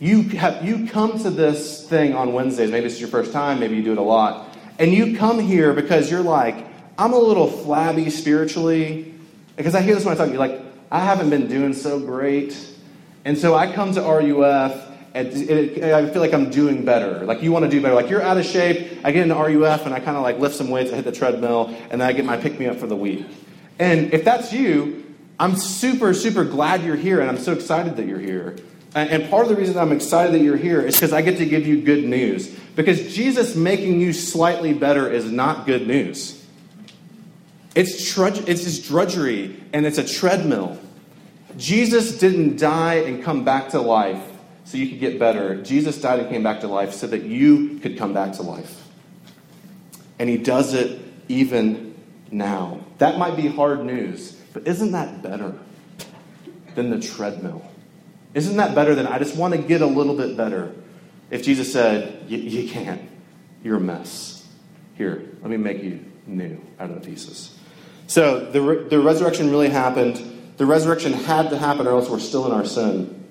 you 0.00 0.22
have 0.30 0.64
you 0.64 0.88
come 0.88 1.18
to 1.18 1.30
this 1.30 1.86
thing 1.86 2.14
on 2.14 2.32
Wednesdays. 2.32 2.70
Maybe 2.70 2.86
it's 2.86 3.00
your 3.00 3.08
first 3.08 3.32
time. 3.32 3.60
Maybe 3.60 3.76
you 3.76 3.82
do 3.82 3.92
it 3.92 3.98
a 3.98 4.02
lot, 4.02 4.56
and 4.78 4.92
you 4.92 5.16
come 5.16 5.38
here 5.38 5.74
because 5.74 6.10
you're 6.10 6.22
like, 6.22 6.66
I'm 6.96 7.12
a 7.12 7.18
little 7.18 7.48
flabby 7.48 8.10
spiritually. 8.10 9.14
Because 9.56 9.74
I 9.74 9.82
hear 9.82 9.96
this 9.96 10.04
when 10.04 10.14
I 10.14 10.16
talk 10.16 10.28
to 10.28 10.32
you, 10.32 10.38
like, 10.38 10.60
I 10.90 11.00
haven't 11.00 11.30
been 11.30 11.48
doing 11.48 11.74
so 11.74 11.98
great. 11.98 12.56
And 13.24 13.36
so 13.36 13.56
I 13.56 13.72
come 13.72 13.92
to 13.94 14.00
RUF 14.00 14.88
and 15.14 15.28
it, 15.28 15.78
it, 15.78 15.92
I 15.92 16.08
feel 16.10 16.22
like 16.22 16.32
I'm 16.32 16.48
doing 16.48 16.84
better. 16.84 17.24
Like 17.24 17.42
you 17.42 17.50
want 17.50 17.64
to 17.64 17.70
do 17.70 17.82
better. 17.82 17.94
Like 17.94 18.08
you're 18.08 18.22
out 18.22 18.38
of 18.38 18.46
shape. 18.46 19.00
I 19.04 19.10
get 19.10 19.22
into 19.22 19.34
RUF 19.34 19.84
and 19.84 19.94
I 19.94 20.00
kind 20.00 20.16
of 20.16 20.22
like 20.22 20.38
lift 20.38 20.54
some 20.54 20.70
weights. 20.70 20.92
I 20.92 20.96
hit 20.96 21.04
the 21.04 21.12
treadmill 21.12 21.74
and 21.90 22.00
then 22.00 22.08
I 22.08 22.12
get 22.12 22.24
my 22.24 22.36
pick 22.36 22.58
me 22.58 22.66
up 22.66 22.76
for 22.76 22.86
the 22.86 22.96
week. 22.96 23.26
And 23.78 24.14
if 24.14 24.24
that's 24.24 24.52
you, 24.52 25.07
I'm 25.40 25.56
super, 25.56 26.14
super 26.14 26.44
glad 26.44 26.82
you're 26.82 26.96
here 26.96 27.20
and 27.20 27.28
I'm 27.28 27.38
so 27.38 27.52
excited 27.52 27.96
that 27.96 28.06
you're 28.06 28.18
here. 28.18 28.56
And 28.94 29.28
part 29.30 29.44
of 29.44 29.50
the 29.50 29.56
reason 29.56 29.78
I'm 29.78 29.92
excited 29.92 30.34
that 30.34 30.40
you're 30.40 30.56
here 30.56 30.80
is 30.80 30.96
because 30.96 31.12
I 31.12 31.22
get 31.22 31.38
to 31.38 31.46
give 31.46 31.66
you 31.66 31.82
good 31.82 32.04
news. 32.04 32.48
Because 32.74 33.14
Jesus 33.14 33.54
making 33.54 34.00
you 34.00 34.12
slightly 34.12 34.72
better 34.72 35.10
is 35.10 35.30
not 35.30 35.66
good 35.66 35.86
news. 35.86 36.44
It's, 37.74 38.12
trudge, 38.12 38.38
it's 38.48 38.64
just 38.64 38.86
drudgery 38.86 39.62
and 39.72 39.86
it's 39.86 39.98
a 39.98 40.04
treadmill. 40.06 40.78
Jesus 41.56 42.18
didn't 42.18 42.58
die 42.58 42.94
and 42.94 43.22
come 43.22 43.44
back 43.44 43.68
to 43.70 43.80
life 43.80 44.22
so 44.64 44.78
you 44.78 44.88
could 44.88 45.00
get 45.00 45.18
better. 45.18 45.62
Jesus 45.62 46.00
died 46.00 46.20
and 46.20 46.28
came 46.28 46.42
back 46.42 46.60
to 46.60 46.68
life 46.68 46.92
so 46.92 47.06
that 47.06 47.22
you 47.22 47.78
could 47.80 47.96
come 47.98 48.12
back 48.12 48.34
to 48.34 48.42
life. 48.42 48.86
And 50.18 50.28
he 50.28 50.36
does 50.36 50.74
it 50.74 51.00
even 51.28 51.94
now. 52.30 52.80
That 52.98 53.18
might 53.18 53.36
be 53.36 53.46
hard 53.48 53.84
news, 53.84 54.37
but 54.52 54.66
isn't 54.66 54.92
that 54.92 55.22
better 55.22 55.58
than 56.74 56.90
the 56.90 57.00
treadmill? 57.00 57.62
Isn't 58.34 58.56
that 58.56 58.74
better 58.74 58.94
than 58.94 59.06
I 59.06 59.18
just 59.18 59.36
want 59.36 59.54
to 59.54 59.60
get 59.60 59.80
a 59.80 59.86
little 59.86 60.14
bit 60.14 60.36
better? 60.36 60.74
If 61.30 61.42
Jesus 61.42 61.72
said, 61.72 62.24
You 62.28 62.68
can't, 62.68 63.02
you're 63.62 63.76
a 63.76 63.80
mess. 63.80 64.46
Here, 64.96 65.22
let 65.40 65.50
me 65.50 65.56
make 65.56 65.82
you 65.82 66.04
new 66.26 66.60
out 66.78 66.90
of 66.90 67.00
the 67.00 67.08
pieces. 67.08 67.56
So 68.06 68.50
the, 68.50 68.60
re- 68.60 68.88
the 68.88 68.98
resurrection 68.98 69.50
really 69.50 69.68
happened. 69.68 70.54
The 70.56 70.66
resurrection 70.66 71.12
had 71.12 71.50
to 71.50 71.58
happen, 71.58 71.86
or 71.86 71.90
else 71.90 72.08
we're 72.08 72.18
still 72.18 72.46
in 72.46 72.52
our 72.52 72.64
sin. 72.64 73.26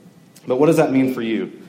But 0.45 0.57
what 0.57 0.67
does 0.67 0.77
that 0.77 0.91
mean 0.91 1.13
for 1.13 1.21
you? 1.21 1.61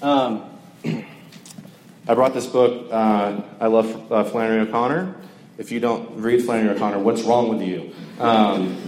Um, 0.00 0.44
I 0.84 2.14
brought 2.14 2.34
this 2.34 2.46
book. 2.46 2.88
Uh, 2.92 3.40
I 3.60 3.66
love 3.66 4.12
uh, 4.12 4.24
Flannery 4.24 4.60
O'Connor. 4.60 5.16
If 5.58 5.70
you 5.70 5.80
don't 5.80 6.20
read 6.20 6.42
Flannery 6.44 6.74
O'Connor, 6.74 7.00
what's 7.00 7.22
wrong 7.22 7.48
with 7.48 7.60
you? 7.60 7.92
Um, 8.18 8.78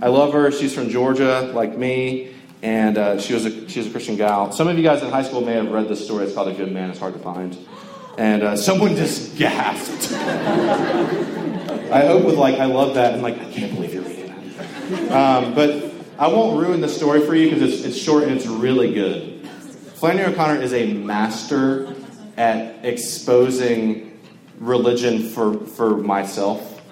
I 0.00 0.08
love 0.08 0.32
her. 0.32 0.50
She's 0.50 0.74
from 0.74 0.88
Georgia, 0.88 1.50
like 1.54 1.76
me, 1.76 2.34
and 2.62 2.96
uh, 2.96 3.20
she 3.20 3.34
was 3.34 3.44
a 3.44 3.50
a 3.50 3.90
Christian 3.90 4.16
gal. 4.16 4.50
Some 4.50 4.68
of 4.68 4.78
you 4.78 4.82
guys 4.82 5.02
in 5.02 5.10
high 5.10 5.22
school 5.22 5.42
may 5.42 5.52
have 5.52 5.70
read 5.70 5.88
this 5.88 6.02
story. 6.02 6.24
It's 6.24 6.34
called 6.34 6.48
A 6.48 6.54
Good 6.54 6.72
Man. 6.72 6.88
It's 6.88 6.98
hard 6.98 7.12
to 7.12 7.18
find. 7.18 7.56
And 8.16 8.42
uh, 8.42 8.56
someone 8.56 8.96
just 8.96 9.36
gasped. 9.36 10.12
I 10.14 12.06
hope 12.06 12.24
with 12.24 12.36
like, 12.36 12.58
I 12.58 12.64
love 12.64 12.94
that, 12.94 13.12
and 13.12 13.22
like, 13.22 13.38
I 13.38 13.50
can't 13.52 13.74
believe 13.74 13.92
you're 13.92 14.04
reading 14.04 14.54
that. 14.88 15.12
Um, 15.12 15.54
but 15.54 15.92
I 16.18 16.28
won't 16.28 16.58
ruin 16.58 16.80
the 16.80 16.88
story 16.88 17.26
for 17.26 17.34
you 17.34 17.50
because 17.50 17.74
it's, 17.74 17.84
it's 17.84 17.98
short 17.98 18.22
and 18.24 18.32
it's 18.32 18.46
really 18.46 18.94
good. 18.94 19.46
Flannery 19.94 20.32
O'Connor 20.32 20.62
is 20.62 20.72
a 20.72 20.94
master 20.94 21.94
at 22.36 22.84
exposing 22.84 24.13
religion 24.58 25.28
for, 25.28 25.58
for 25.66 25.96
myself 25.96 26.82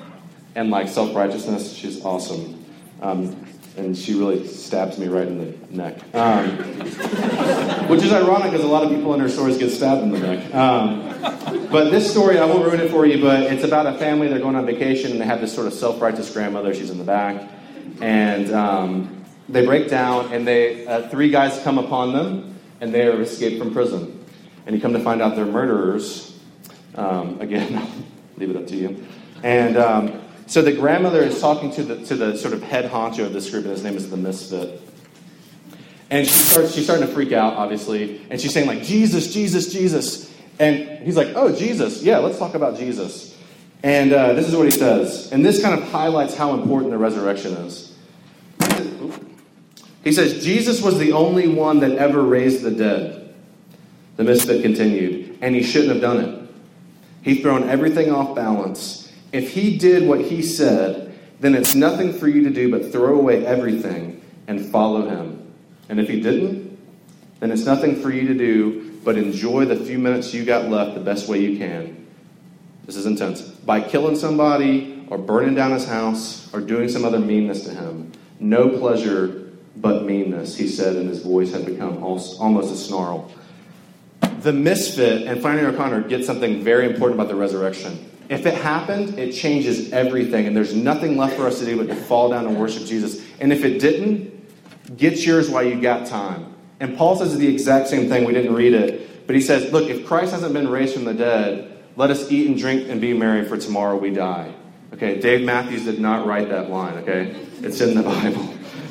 and 0.55 0.71
like 0.71 0.89
self 0.89 1.15
righteousness. 1.15 1.73
She's 1.73 2.05
awesome. 2.05 2.65
Um, 3.01 3.37
and 3.77 3.97
she 3.97 4.15
really 4.15 4.47
stabs 4.47 4.99
me 4.99 5.07
right 5.09 5.27
in 5.27 5.39
the 5.39 5.75
neck. 5.75 6.15
Um, 6.15 6.47
which 7.89 8.03
is 8.03 8.13
ironic 8.13 8.51
because 8.51 8.65
a 8.65 8.69
lot 8.69 8.85
of 8.85 8.91
people 8.91 9.15
in 9.15 9.21
her 9.21 9.31
stories 9.31 9.57
get 9.57 9.71
stabbed 9.71 10.03
in 10.03 10.11
the 10.11 10.19
neck. 10.19 10.55
Um, 10.55 11.69
but 11.71 11.91
this 11.91 12.11
story, 12.11 12.39
I 12.39 12.45
won't 12.45 12.65
ruin 12.65 12.81
it 12.81 12.91
for 12.91 13.07
you, 13.07 13.23
but 13.23 13.43
it's 13.45 13.65
about 13.65 13.87
a 13.87 13.99
family. 13.99 14.29
They're 14.29 14.41
going 14.41 14.57
on 14.57 14.67
vacation 14.67 15.13
and 15.13 15.21
they 15.21 15.25
have 15.25 15.41
this 15.41 15.55
sort 15.55 15.67
of 15.67 15.73
self 15.73 16.01
righteous 16.03 16.33
grandmother. 16.33 16.75
She's 16.75 16.91
in 16.91 16.99
the 16.99 17.05
back. 17.05 17.51
And 18.01 18.53
um, 18.53 19.25
they 19.49 19.65
break 19.65 19.89
down, 19.89 20.33
and 20.33 20.47
they 20.47 20.87
uh, 20.87 21.09
three 21.09 21.31
guys 21.31 21.61
come 21.63 21.79
upon 21.79 22.13
them, 22.13 22.59
and 22.81 22.93
they 22.93 23.07
are 23.07 23.21
escaped 23.21 23.59
from 23.59 23.73
prison. 23.73 24.25
And 24.67 24.75
you 24.75 24.81
come 24.81 24.93
to 24.93 25.01
find 25.01 25.21
out 25.21 25.37
they're 25.37 25.45
murderers. 25.45 26.32
Um, 26.95 27.41
again, 27.41 27.77
I'll 27.79 27.89
leave 28.37 28.51
it 28.51 28.57
up 28.57 28.67
to 28.69 28.77
you. 28.77 29.07
And 29.43 29.77
um, 29.77 30.21
so 30.47 30.63
the 30.63 30.73
grandmother 30.73 31.23
is 31.23 31.41
talking 31.41 31.71
to 31.73 31.83
the, 31.83 32.05
to 32.07 32.17
the 32.17 32.37
sort 32.37 32.55
of 32.55 32.63
head 32.63 32.91
honcho 32.91 33.27
of 33.27 33.33
this 33.33 33.51
group, 33.51 33.65
and 33.65 33.73
his 33.73 33.83
name 33.83 33.97
is 33.97 34.11
the 34.11 34.17
Misfit. 34.17 34.81
And 36.11 36.27
she 36.27 36.33
starts, 36.33 36.75
she's 36.75 36.85
starting 36.85 37.07
to 37.07 37.13
freak 37.13 37.33
out, 37.33 37.55
obviously, 37.55 38.21
and 38.29 38.39
she's 38.41 38.53
saying, 38.53 38.67
like, 38.67 38.83
Jesus, 38.83 39.33
Jesus, 39.33 39.73
Jesus. 39.73 40.31
And 40.59 40.99
he's 41.01 41.17
like, 41.17 41.29
oh, 41.35 41.55
Jesus, 41.55 42.03
yeah, 42.03 42.19
let's 42.19 42.39
talk 42.39 42.55
about 42.55 42.77
Jesus. 42.77 43.37
And 43.83 44.13
uh, 44.13 44.35
this 44.35 44.47
is 44.47 44.55
what 44.55 44.65
he 44.65 44.71
says. 44.71 45.33
And 45.33 45.45
this 45.45 45.63
kind 45.63 45.81
of 45.81 45.89
highlights 45.89 46.35
how 46.35 46.55
important 46.55 46.91
the 46.91 46.99
resurrection 46.99 47.53
is. 47.55 47.97
He 50.05 50.13
says, 50.13 50.45
Jesus 50.45 50.83
was 50.83 50.99
the 50.99 51.13
only 51.13 51.49
one 51.49 51.81
that 51.81 51.93
ever 51.93 52.23
raised 52.23 52.63
the 52.63 52.71
dead. 52.71 53.35
The 54.17 54.25
misfit 54.25 54.63
continued, 54.63 55.39
and 55.41 55.55
he 55.55 55.63
shouldn't 55.63 55.93
have 55.93 56.03
done 56.03 56.19
it. 56.19 56.42
He'd 57.23 57.43
thrown 57.43 57.69
everything 57.69 58.13
off 58.13 58.35
balance 58.35 59.03
if 59.33 59.55
he 59.55 59.79
did 59.79 60.07
what 60.07 60.21
he 60.21 60.43
said, 60.43 61.19
then 61.41 61.55
it's 61.55 61.75
nothing 61.75 62.13
for 62.13 62.29
you 62.29 62.45
to 62.45 62.51
do 62.51 62.71
but 62.71 62.93
throw 62.93 63.19
away 63.19 63.45
everything 63.45 64.21
and 64.47 64.65
follow 64.65 65.09
him. 65.09 65.53
And 65.89 65.99
if 65.99 66.09
he 66.09 66.21
didn't, 66.21 66.79
then 67.41 67.51
it's 67.51 67.65
nothing 67.65 68.01
for 68.01 68.11
you 68.11 68.29
to 68.29 68.35
do 68.35 69.01
but 69.05 69.17
enjoy 69.17 69.65
the 69.65 69.77
few 69.77 69.99
minutes 69.99 70.33
you 70.33 70.45
got 70.45 70.69
left 70.69 70.95
the 70.95 71.01
best 71.01 71.29
way 71.29 71.41
you 71.41 71.59
can. 71.59 72.07
This 72.85 72.97
is 72.97 73.07
intense. 73.07 73.41
By 73.41 73.81
killing 73.81 74.17
somebody 74.17 75.05
or 75.09 75.19
burning 75.19 75.55
down 75.55 75.73
his 75.73 75.87
house 75.87 76.53
or 76.55 76.61
doing 76.61 76.89
some 76.89 77.05
other 77.05 77.19
meanness 77.19 77.65
to 77.65 77.71
him. 77.71 78.13
No 78.39 78.69
pleasure 78.69 79.51
but 79.77 80.05
meanness, 80.05 80.57
he 80.57 80.69
said, 80.69 80.97
and 80.97 81.09
his 81.09 81.23
voice 81.23 81.53
had 81.53 81.65
become 81.65 82.03
almost 82.03 82.73
a 82.73 82.77
snarl. 82.77 83.33
The 84.43 84.53
misfit 84.53 85.29
and 85.29 85.41
Flannery 85.41 85.67
O'Connor 85.67 86.09
get 86.09 86.25
something 86.25 86.63
very 86.63 86.87
important 86.87 87.21
about 87.21 87.29
the 87.29 87.37
resurrection. 87.37 88.11
If 88.29 88.45
it 88.45 88.55
happened, 88.55 89.19
it 89.19 89.33
changes 89.33 89.93
everything, 89.93 90.47
and 90.47 90.57
there's 90.57 90.75
nothing 90.75 91.17
left 91.17 91.37
for 91.37 91.47
us 91.47 91.61
to 91.61 91.65
do 91.65 91.77
but 91.77 91.87
to 91.89 91.95
fall 91.95 92.31
down 92.31 92.47
and 92.47 92.59
worship 92.59 92.85
Jesus. 92.85 93.25
And 93.41 93.53
if 93.53 93.65
it 93.65 93.79
didn't, 93.79 94.97
get 94.97 95.25
yours 95.25 95.49
while 95.49 95.63
you 95.63 95.81
got 95.81 96.07
time. 96.07 96.55
And 96.81 96.97
Paul 96.97 97.17
says 97.17 97.37
the 97.39 97.47
exact 97.47 97.89
same 97.89 98.09
thing. 98.09 98.25
We 98.25 98.33
didn't 98.33 98.55
read 98.55 98.75
it, 98.75 99.27
but 99.27 99.37
he 99.37 99.43
says, 99.43 99.73
Look, 99.73 99.89
if 99.89 100.07
Christ 100.07 100.33
hasn't 100.33 100.53
been 100.53 100.69
raised 100.69 100.95
from 100.95 101.05
the 101.05 101.15
dead, 101.15 101.85
let 101.95 102.11
us 102.11 102.31
eat 102.33 102.49
and 102.49 102.59
drink 102.59 102.89
and 102.89 103.01
be 103.01 103.13
merry, 103.13 103.45
for 103.45 103.57
tomorrow 103.57 103.97
we 103.97 104.11
die. 104.11 104.53
Okay, 104.95 105.21
Dave 105.21 105.45
Matthews 105.45 105.85
did 105.85 106.01
not 106.01 106.27
write 106.27 106.49
that 106.49 106.69
line, 106.69 106.99
okay? 106.99 107.37
It's 107.63 107.81
in 107.81 107.95
the 107.95 108.03
Bible. 108.03 108.49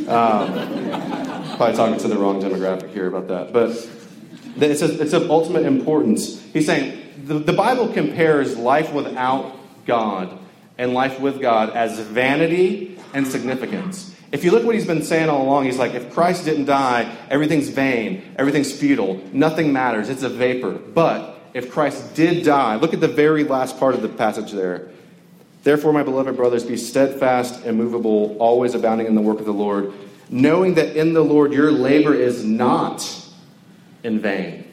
Um, 0.10 1.58
probably 1.58 1.76
talking 1.76 1.98
to 2.00 2.08
the 2.08 2.18
wrong 2.18 2.42
demographic 2.42 2.92
here 2.94 3.08
about 3.08 3.28
that. 3.28 3.52
But 3.52 3.72
it's, 4.58 4.82
a, 4.82 5.02
it's 5.02 5.14
of 5.14 5.30
ultimate 5.30 5.66
importance. 5.66 6.42
He's 6.54 6.66
saying, 6.66 7.00
the, 7.26 7.40
the 7.40 7.54
Bible 7.54 7.88
compares 7.88 8.58
life 8.58 8.92
without 8.94 9.58
God 9.86 10.38
and 10.78 10.94
life 10.94 11.20
with 11.20 11.42
God 11.42 11.72
as 11.72 12.00
vanity 12.00 12.98
and 13.14 13.28
significance. 13.28 14.16
If 14.32 14.44
you 14.46 14.52
look 14.52 14.64
what 14.64 14.76
he's 14.76 14.88
been 14.88 15.04
saying 15.04 15.30
all 15.30 15.42
along, 15.44 15.66
he's 15.66 15.78
like, 15.78 15.94
if 15.94 16.14
Christ 16.14 16.46
didn't 16.46 16.66
die, 16.66 17.14
everything's 17.30 17.68
vain, 17.68 18.34
everything's 18.38 18.72
futile, 18.72 19.22
nothing 19.34 19.74
matters, 19.74 20.08
it's 20.08 20.24
a 20.24 20.30
vapor. 20.30 20.72
But 20.72 21.38
if 21.54 21.72
Christ 21.72 22.16
did 22.16 22.46
die, 22.46 22.76
look 22.76 22.94
at 22.94 23.02
the 23.02 23.10
very 23.10 23.44
last 23.44 23.78
part 23.78 23.94
of 23.94 24.02
the 24.02 24.08
passage 24.08 24.52
there. 24.54 24.90
Therefore, 25.64 25.92
my 25.94 26.02
beloved 26.02 26.36
brothers, 26.36 26.64
be 26.64 26.78
steadfast, 26.78 27.66
immovable, 27.66 28.38
always 28.40 28.74
abounding 28.74 29.08
in 29.08 29.16
the 29.16 29.22
work 29.22 29.40
of 29.40 29.46
the 29.46 29.54
Lord, 29.54 29.94
knowing 30.30 30.76
that 30.76 30.96
in 30.96 31.14
the 31.14 31.24
Lord 31.24 31.52
your 31.52 31.72
labor 31.72 32.16
is 32.16 32.44
not 32.44 33.06
in 34.04 34.20
vain. 34.20 34.66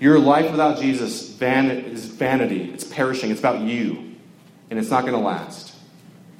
Your 0.00 0.18
life 0.18 0.50
without 0.50 0.80
Jesus 0.80 1.28
van- 1.28 1.70
is 1.70 2.06
vanity. 2.06 2.70
It's 2.72 2.84
perishing. 2.84 3.30
It's 3.30 3.40
about 3.40 3.60
you. 3.60 4.16
And 4.70 4.78
it's 4.78 4.90
not 4.90 5.02
going 5.02 5.12
to 5.12 5.18
last. 5.18 5.74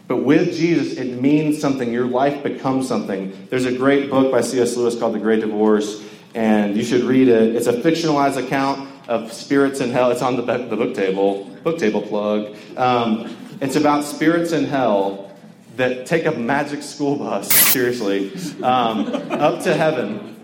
But 0.08 0.24
with 0.24 0.56
Jesus, 0.56 0.96
it 0.96 1.20
means 1.20 1.60
something. 1.60 1.92
Your 1.92 2.06
life 2.06 2.42
becomes 2.42 2.88
something. 2.88 3.46
There's 3.50 3.66
a 3.66 3.76
great 3.76 4.10
book 4.10 4.32
by 4.32 4.40
C.S. 4.40 4.76
Lewis 4.76 4.98
called 4.98 5.14
The 5.14 5.20
Great 5.20 5.40
Divorce, 5.40 6.02
and 6.34 6.76
you 6.76 6.82
should 6.82 7.02
read 7.02 7.28
it. 7.28 7.54
It's 7.54 7.66
a 7.66 7.74
fictionalized 7.74 8.44
account 8.44 8.90
of 9.08 9.32
spirits 9.32 9.80
in 9.80 9.90
hell. 9.90 10.10
It's 10.10 10.22
on 10.22 10.36
the, 10.36 10.42
the 10.42 10.76
book 10.76 10.94
table. 10.94 11.44
Book 11.62 11.78
table 11.78 12.02
plug. 12.02 12.56
Um, 12.76 13.36
it's 13.60 13.76
about 13.76 14.04
spirits 14.04 14.52
in 14.52 14.64
hell 14.64 15.30
that 15.76 16.06
take 16.06 16.24
a 16.24 16.32
magic 16.32 16.82
school 16.82 17.16
bus, 17.16 17.52
seriously, 17.72 18.32
um, 18.62 19.06
up 19.30 19.62
to 19.64 19.74
heaven 19.76 20.39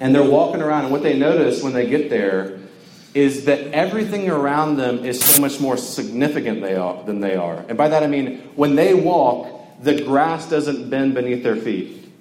and 0.00 0.14
they're 0.14 0.22
walking 0.22 0.62
around, 0.62 0.84
and 0.84 0.92
what 0.92 1.02
they 1.02 1.18
notice 1.18 1.62
when 1.62 1.72
they 1.72 1.88
get 1.88 2.10
there 2.10 2.58
is 3.14 3.46
that 3.46 3.60
everything 3.72 4.28
around 4.28 4.76
them 4.76 5.04
is 5.04 5.18
so 5.18 5.40
much 5.40 5.58
more 5.58 5.78
significant 5.78 6.60
they 6.60 6.74
are, 6.74 7.02
than 7.04 7.20
they 7.20 7.34
are. 7.34 7.64
And 7.68 7.78
by 7.78 7.88
that 7.88 8.02
I 8.02 8.06
mean, 8.06 8.40
when 8.56 8.76
they 8.76 8.92
walk, 8.92 9.82
the 9.82 10.02
grass 10.02 10.48
doesn't 10.50 10.90
bend 10.90 11.14
beneath 11.14 11.42
their 11.42 11.56
feet. 11.56 12.12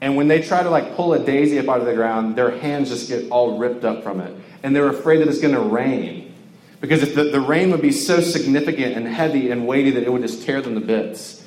And 0.00 0.16
when 0.16 0.28
they 0.28 0.42
try 0.42 0.62
to 0.62 0.70
like 0.70 0.94
pull 0.94 1.14
a 1.14 1.18
daisy 1.18 1.58
up 1.58 1.68
out 1.68 1.80
of 1.80 1.86
the 1.86 1.94
ground, 1.94 2.36
their 2.36 2.50
hands 2.58 2.90
just 2.90 3.08
get 3.08 3.30
all 3.30 3.58
ripped 3.58 3.84
up 3.84 4.02
from 4.02 4.20
it. 4.20 4.34
And 4.62 4.76
they're 4.76 4.88
afraid 4.88 5.20
that 5.20 5.28
it's 5.28 5.40
going 5.40 5.54
to 5.54 5.60
rain. 5.60 6.34
Because 6.80 7.02
if 7.02 7.14
the, 7.14 7.24
the 7.24 7.40
rain 7.40 7.70
would 7.70 7.82
be 7.82 7.90
so 7.90 8.20
significant 8.20 8.96
and 8.96 9.06
heavy 9.06 9.50
and 9.50 9.66
weighty 9.66 9.90
that 9.92 10.02
it 10.02 10.12
would 10.12 10.22
just 10.22 10.44
tear 10.44 10.60
them 10.60 10.74
to 10.74 10.80
bits. 10.80 11.44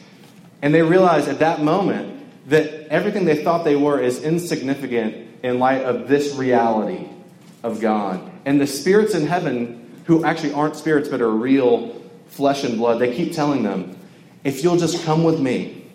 And 0.61 0.73
they 0.73 0.81
realize 0.81 1.27
at 1.27 1.39
that 1.39 1.61
moment 1.61 2.20
that 2.47 2.87
everything 2.89 3.25
they 3.25 3.43
thought 3.43 3.63
they 3.63 3.75
were 3.75 3.99
is 3.99 4.23
insignificant 4.23 5.29
in 5.43 5.59
light 5.59 5.83
of 5.83 6.07
this 6.07 6.35
reality 6.35 7.07
of 7.63 7.79
God. 7.79 8.31
And 8.45 8.59
the 8.59 8.67
spirits 8.67 9.13
in 9.13 9.27
heaven, 9.27 10.01
who 10.05 10.23
actually 10.23 10.53
aren't 10.53 10.75
spirits 10.75 11.09
but 11.09 11.21
are 11.21 11.29
real 11.29 12.01
flesh 12.27 12.63
and 12.63 12.77
blood, 12.77 12.99
they 12.99 13.15
keep 13.15 13.33
telling 13.33 13.63
them, 13.63 13.95
if 14.43 14.63
you'll 14.63 14.77
just 14.77 15.03
come 15.05 15.23
with 15.23 15.39
me, 15.39 15.85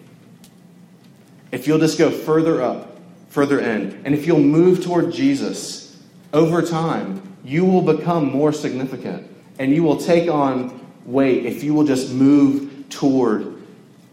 if 1.51 1.67
you'll 1.67 1.79
just 1.79 1.99
go 1.99 2.11
further 2.11 2.63
up, 2.63 2.97
further 3.29 3.59
in, 3.61 4.03
and 4.05 4.15
if 4.15 4.27
you'll 4.27 4.39
move 4.39 4.85
toward 4.85 5.13
Jesus 5.13 6.01
over 6.33 6.63
time, 6.63 7.37
you 7.45 7.65
will 7.65 7.83
become 7.83 8.31
more 8.31 8.53
significant 8.53 9.31
and 9.59 9.75
you 9.75 9.83
will 9.83 9.97
take 9.97 10.29
on 10.29 10.87
weight 11.05 11.47
if 11.47 11.63
you 11.63 11.73
will 11.73 11.85
just 11.85 12.13
move 12.13 12.89
toward 12.89 13.63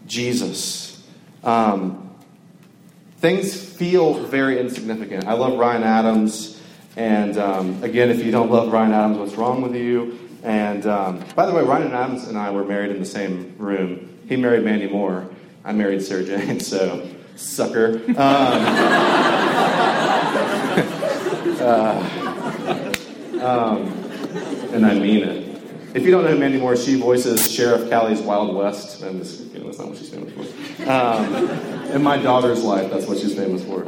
Jesus. 0.06 1.02
Um, 1.42 2.03
things 3.24 3.56
feel 3.56 4.22
very 4.24 4.60
insignificant. 4.60 5.24
I 5.24 5.32
love 5.32 5.58
Ryan 5.58 5.82
Adams. 5.82 6.60
And 6.94 7.38
um, 7.38 7.82
again, 7.82 8.10
if 8.10 8.22
you 8.22 8.30
don't 8.30 8.50
love 8.50 8.70
Ryan 8.70 8.92
Adams, 8.92 9.16
what's 9.16 9.34
wrong 9.36 9.62
with 9.62 9.74
you? 9.74 10.18
And 10.42 10.84
um, 10.84 11.24
by 11.34 11.46
the 11.46 11.54
way, 11.54 11.62
Ryan 11.62 11.90
Adams 11.94 12.28
and 12.28 12.36
I 12.36 12.50
were 12.50 12.66
married 12.66 12.90
in 12.90 13.00
the 13.00 13.06
same 13.06 13.54
room. 13.56 14.18
He 14.28 14.36
married 14.36 14.62
Mandy 14.62 14.88
Moore. 14.88 15.26
I 15.64 15.72
married 15.72 16.02
Sarah 16.02 16.22
Jane, 16.22 16.60
so 16.74 17.08
sucker. 17.34 18.02
Um, 18.08 18.14
uh, 21.62 22.92
um, 23.40 23.86
and 24.74 24.84
I 24.84 24.98
mean 24.98 25.22
it. 25.22 25.44
If 25.94 26.02
you 26.02 26.10
don't 26.10 26.24
know 26.24 26.36
Mandy 26.36 26.58
Moore, 26.58 26.76
she 26.76 27.00
voices 27.00 27.50
Sheriff 27.50 27.88
Callie's 27.88 28.20
Wild 28.20 28.54
West. 28.54 29.00
And 29.00 29.18
this, 29.18 29.40
you 29.40 29.60
know, 29.60 29.64
that's 29.64 29.78
not 29.78 29.88
what 29.88 29.96
she's 29.96 30.10
famous 30.10 30.30
for. 30.34 30.63
Um, 30.86 31.34
in 31.92 32.02
my 32.02 32.16
daughter's 32.16 32.62
life, 32.62 32.90
that's 32.90 33.06
what 33.06 33.18
she's 33.18 33.34
famous 33.34 33.64
for. 33.64 33.84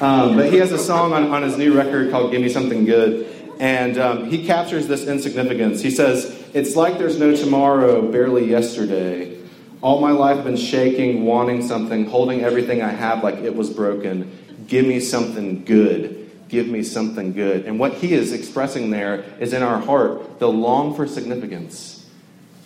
Um, 0.00 0.36
but 0.36 0.52
he 0.52 0.58
has 0.58 0.72
a 0.72 0.78
song 0.78 1.12
on, 1.12 1.32
on 1.32 1.42
his 1.42 1.58
new 1.58 1.76
record 1.76 2.10
called 2.10 2.30
Give 2.30 2.40
Me 2.40 2.48
Something 2.48 2.84
Good. 2.84 3.26
And 3.58 3.98
um, 3.98 4.30
he 4.30 4.46
captures 4.46 4.86
this 4.86 5.06
insignificance. 5.06 5.80
He 5.80 5.90
says, 5.90 6.48
It's 6.54 6.76
like 6.76 6.98
there's 6.98 7.18
no 7.18 7.34
tomorrow, 7.34 8.10
barely 8.10 8.48
yesterday. 8.48 9.36
All 9.80 10.00
my 10.00 10.12
life 10.12 10.44
been 10.44 10.56
shaking, 10.56 11.24
wanting 11.24 11.66
something, 11.66 12.06
holding 12.06 12.42
everything 12.42 12.82
I 12.82 12.90
have 12.90 13.24
like 13.24 13.36
it 13.36 13.54
was 13.54 13.70
broken. 13.70 14.36
Give 14.68 14.86
me 14.86 15.00
something 15.00 15.64
good 15.64 16.18
give 16.48 16.66
me 16.66 16.82
something 16.82 17.32
good. 17.32 17.66
And 17.66 17.78
what 17.78 17.94
he 17.94 18.14
is 18.14 18.32
expressing 18.32 18.90
there 18.90 19.24
is 19.38 19.52
in 19.52 19.62
our 19.62 19.80
heart 19.80 20.38
the 20.38 20.48
long 20.48 20.94
for 20.94 21.06
significance. 21.06 22.06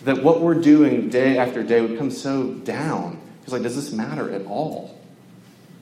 That 0.05 0.23
what 0.23 0.41
we're 0.41 0.61
doing 0.61 1.09
day 1.09 1.37
after 1.37 1.63
day 1.63 1.81
would 1.81 1.97
come 1.97 2.11
so 2.11 2.53
down. 2.53 3.19
He's 3.43 3.53
like, 3.53 3.63
does 3.63 3.75
this 3.75 3.91
matter 3.91 4.31
at 4.31 4.45
all? 4.45 4.99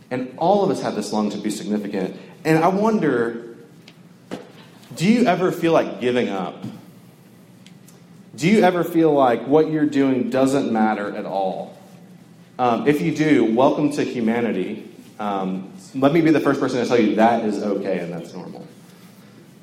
And 0.10 0.34
all 0.38 0.63
of 0.63 0.71
us 0.71 0.82
have 0.82 0.95
this 0.95 1.13
long 1.13 1.30
to 1.30 1.38
be 1.38 1.50
significant. 1.50 2.17
And 2.43 2.63
I 2.63 2.67
wonder, 2.67 3.56
do 4.95 5.08
you 5.08 5.26
ever 5.26 5.52
feel 5.52 5.71
like 5.71 6.02
giving 6.02 6.30
up? 6.30 6.63
Do 8.36 8.50
you 8.50 8.63
ever 8.63 8.84
feel 8.84 9.13
like 9.13 9.45
what 9.45 9.69
you're 9.69 9.86
doing 9.86 10.30
doesn't 10.30 10.71
matter 10.71 11.15
at 11.15 11.26
all? 11.26 11.78
Um, 12.58 12.88
if 12.88 13.02
you 13.02 13.15
do, 13.15 13.54
welcome 13.54 13.91
to 13.93 14.04
humanity. 14.04 14.89
Um, 15.19 15.71
let 15.93 16.13
me 16.13 16.21
be 16.21 16.32
the 16.32 16.39
first 16.39 16.60
person 16.60 16.82
to 16.82 16.88
tell 16.88 17.00
you 17.00 17.15
that 17.15 17.45
is 17.45 17.62
okay 17.62 18.00
and 18.00 18.12
that's 18.12 18.34
normal. 18.34 18.67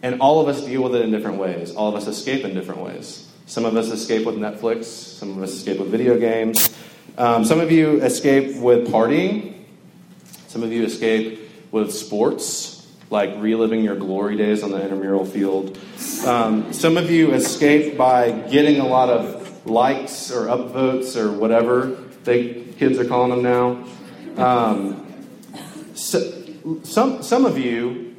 And 0.03 0.21
all 0.21 0.41
of 0.41 0.49
us 0.49 0.65
deal 0.65 0.83
with 0.83 0.95
it 0.95 1.03
in 1.03 1.11
different 1.11 1.39
ways. 1.39 1.75
All 1.75 1.89
of 1.89 1.95
us 1.95 2.07
escape 2.07 2.45
in 2.45 2.55
different 2.55 2.83
ways. 2.83 3.29
Some 3.47 3.65
of 3.65 3.77
us 3.77 3.91
escape 3.91 4.27
with 4.27 4.37
Netflix, 4.37 4.85
some 4.85 5.31
of 5.31 5.43
us 5.43 5.53
escape 5.53 5.79
with 5.79 5.89
video 5.89 6.19
games. 6.19 6.69
Um, 7.19 7.45
some 7.45 7.59
of 7.59 7.73
you 7.73 8.01
escape 8.01 8.59
with 8.59 8.93
partying. 8.93 9.65
Some 10.47 10.63
of 10.63 10.73
you 10.73 10.85
escape 10.85 11.51
with 11.73 11.93
sports, 11.93 12.87
like 13.11 13.35
reliving 13.39 13.83
your 13.83 13.97
glory 13.97 14.37
days 14.37 14.63
on 14.63 14.71
the 14.71 14.81
intramural 14.81 15.25
field. 15.25 15.77
Um, 16.25 16.73
some 16.73 16.97
of 16.97 17.11
you 17.11 17.33
escape 17.33 17.99
by 17.99 18.31
getting 18.31 18.79
a 18.79 18.87
lot 18.87 19.09
of 19.09 19.67
likes 19.67 20.31
or 20.31 20.47
upvotes 20.47 21.17
or 21.17 21.33
whatever 21.33 21.87
they 22.23 22.63
kids 22.79 23.01
are 23.01 23.05
calling 23.05 23.31
them 23.31 23.43
now. 23.43 23.85
Um, 24.41 25.05
so, 25.95 26.21
some, 26.85 27.25
some 27.25 27.47
of 27.47 27.59
you 27.59 28.15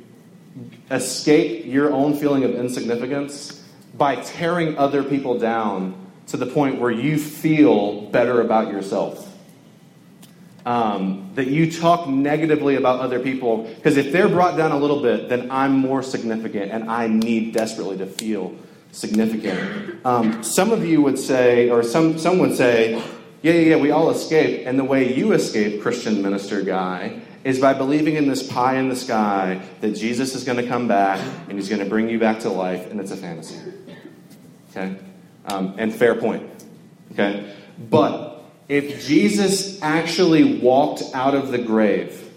escape 0.92 1.66
your 1.66 1.94
own 1.94 2.18
feeling 2.18 2.44
of 2.44 2.54
insignificance 2.54 3.66
by 3.98 4.18
tearing 4.18 4.78
other 4.78 5.04
people 5.04 5.40
down 5.40 6.09
to 6.30 6.38
the 6.38 6.46
point 6.46 6.80
where 6.80 6.92
you 6.92 7.18
feel 7.18 8.02
better 8.10 8.42
about 8.42 8.72
yourself. 8.72 9.26
Um, 10.66 11.32
that 11.36 11.48
you 11.48 11.72
talk 11.72 12.08
negatively 12.08 12.76
about 12.76 13.00
other 13.00 13.20
people, 13.20 13.64
because 13.64 13.98
if 13.98 14.12
they're 14.12 14.30
brought 14.30 14.56
down 14.56 14.72
a 14.72 14.78
little 14.78 15.02
bit, 15.02 15.30
then 15.30 15.50
I'm 15.50 15.74
more 15.74 16.04
significant 16.04 16.72
and 16.72 16.90
I 16.90 17.08
need 17.08 17.54
desperately 17.54 17.98
to 17.98 18.06
feel 18.06 18.56
significant. 18.92 20.06
Um, 20.06 20.44
some 20.44 20.72
of 20.72 20.86
you 20.86 21.02
would 21.02 21.18
say, 21.18 21.70
or 21.70 21.82
some, 21.82 22.20
some 22.20 22.38
would 22.40 22.56
say, 22.56 22.94
yeah, 23.42 23.54
yeah, 23.54 23.60
yeah, 23.60 23.76
we 23.78 23.90
all 23.90 24.12
escape. 24.12 24.68
And 24.68 24.78
the 24.78 24.84
way 24.84 25.16
you 25.16 25.32
escape, 25.32 25.82
Christian 25.82 26.22
minister 26.22 26.62
guy, 26.62 27.22
is 27.44 27.60
by 27.60 27.74
believing 27.74 28.16
in 28.16 28.28
this 28.28 28.44
pie 28.44 28.76
in 28.76 28.90
the 28.90 28.96
sky 28.96 29.62
that 29.82 29.96
Jesus 29.96 30.36
is 30.36 30.44
going 30.44 30.58
to 30.58 30.68
come 30.68 30.88
back 30.88 31.20
and 31.48 31.58
he's 31.58 31.70
going 31.70 31.82
to 31.82 31.90
bring 31.90 32.10
you 32.10 32.20
back 32.20 32.40
to 32.42 32.50
life, 32.50 32.92
and 32.92 33.00
it's 33.00 33.12
a 33.12 33.18
fantasy. 33.18 33.58
Okay? 34.72 34.98
Um, 35.46 35.76
and 35.78 35.94
fair 35.94 36.16
point. 36.16 36.48
Okay? 37.14 37.54
But 37.90 38.44
if 38.68 39.06
Jesus 39.06 39.82
actually 39.82 40.60
walked 40.60 41.04
out 41.14 41.34
of 41.34 41.50
the 41.50 41.58
grave, 41.58 42.30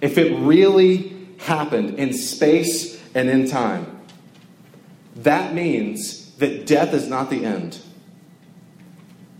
if 0.00 0.18
it 0.18 0.36
really 0.38 1.28
happened 1.38 1.98
in 1.98 2.12
space 2.12 3.02
and 3.14 3.28
in 3.28 3.48
time, 3.48 4.00
that 5.16 5.54
means 5.54 6.32
that 6.36 6.66
death 6.66 6.92
is 6.92 7.08
not 7.08 7.30
the 7.30 7.44
end. 7.44 7.80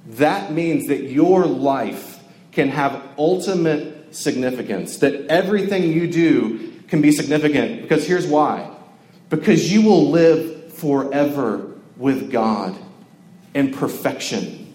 That 0.07 0.53
means 0.53 0.89
that 0.89 1.05
your 1.05 1.47
life 1.47 2.21
can 2.53 2.71
have 2.71 3.03
ultimate 3.19 4.15
significance, 4.15 4.99
that 4.99 5.27
everything 5.27 5.93
you 5.93 6.07
do 6.07 6.73
can 6.89 7.03
be 7.03 7.13
significant. 7.13 7.83
Because 7.83 8.07
here's 8.07 8.27
why 8.27 8.73
because 9.29 9.73
you 9.73 9.83
will 9.83 10.11
live 10.11 10.56
forever 10.77 11.73
with 11.97 12.31
God 12.31 12.77
in 13.55 13.73
perfection. 13.73 14.75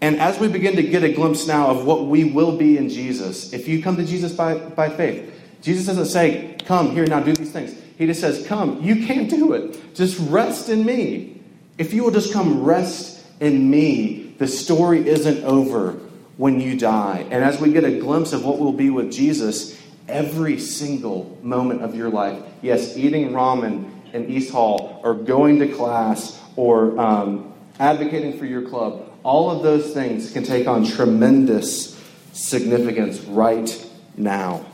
And 0.00 0.18
as 0.18 0.38
we 0.38 0.48
begin 0.48 0.76
to 0.76 0.82
get 0.82 1.02
a 1.02 1.12
glimpse 1.12 1.46
now 1.46 1.68
of 1.68 1.84
what 1.84 2.06
we 2.06 2.24
will 2.24 2.56
be 2.56 2.78
in 2.78 2.88
Jesus, 2.88 3.52
if 3.52 3.68
you 3.68 3.82
come 3.82 3.96
to 3.96 4.04
Jesus 4.04 4.32
by, 4.32 4.56
by 4.56 4.88
faith, 4.88 5.30
Jesus 5.62 5.86
doesn't 5.86 6.06
say, 6.06 6.56
Come 6.64 6.92
here 6.92 7.06
now, 7.06 7.20
do 7.20 7.32
these 7.32 7.52
things. 7.52 7.74
He 7.98 8.06
just 8.06 8.20
says, 8.20 8.46
Come, 8.46 8.82
you 8.82 9.06
can't 9.06 9.28
do 9.28 9.52
it. 9.52 9.94
Just 9.94 10.18
rest 10.30 10.68
in 10.68 10.86
me. 10.86 11.40
If 11.76 11.92
you 11.92 12.04
will 12.04 12.10
just 12.10 12.32
come 12.32 12.62
rest 12.62 13.24
in 13.40 13.70
me, 13.70 14.34
the 14.38 14.48
story 14.48 15.06
isn't 15.06 15.44
over 15.44 15.92
when 16.36 16.60
you 16.60 16.78
die. 16.78 17.26
And 17.30 17.44
as 17.44 17.60
we 17.60 17.72
get 17.72 17.84
a 17.84 17.98
glimpse 17.98 18.32
of 18.32 18.44
what 18.44 18.58
will 18.58 18.72
be 18.72 18.88
with 18.88 19.12
Jesus, 19.12 19.78
every 20.08 20.58
single 20.58 21.38
moment 21.42 21.82
of 21.82 21.94
your 21.94 22.08
life, 22.08 22.42
yes, 22.62 22.96
eating 22.96 23.30
ramen 23.30 23.89
in 24.12 24.28
East 24.28 24.52
Hall, 24.52 25.00
or 25.04 25.14
going 25.14 25.58
to 25.60 25.68
class, 25.68 26.40
or 26.56 26.98
um, 26.98 27.52
advocating 27.78 28.38
for 28.38 28.46
your 28.46 28.62
club, 28.62 29.10
all 29.22 29.50
of 29.50 29.62
those 29.62 29.92
things 29.92 30.32
can 30.32 30.44
take 30.44 30.66
on 30.66 30.84
tremendous 30.84 31.98
significance 32.32 33.20
right 33.20 33.86
now. 34.16 34.64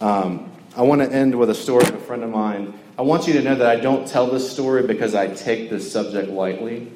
Um, 0.00 0.52
I 0.76 0.82
want 0.82 1.00
to 1.02 1.10
end 1.10 1.38
with 1.38 1.50
a 1.50 1.54
story 1.54 1.86
of 1.86 1.94
a 1.94 2.00
friend 2.00 2.22
of 2.22 2.30
mine. 2.30 2.74
I 2.98 3.02
want 3.02 3.26
you 3.26 3.34
to 3.34 3.42
know 3.42 3.54
that 3.54 3.66
I 3.66 3.76
don't 3.76 4.06
tell 4.06 4.26
this 4.26 4.50
story 4.50 4.86
because 4.86 5.14
I 5.14 5.28
take 5.28 5.70
this 5.70 5.90
subject 5.90 6.28
lightly. 6.28 6.92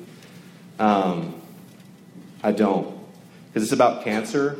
Um, 0.78 1.40
I 2.42 2.52
don't 2.52 2.98
because 3.48 3.64
it's 3.64 3.72
about 3.72 4.04
cancer. 4.04 4.56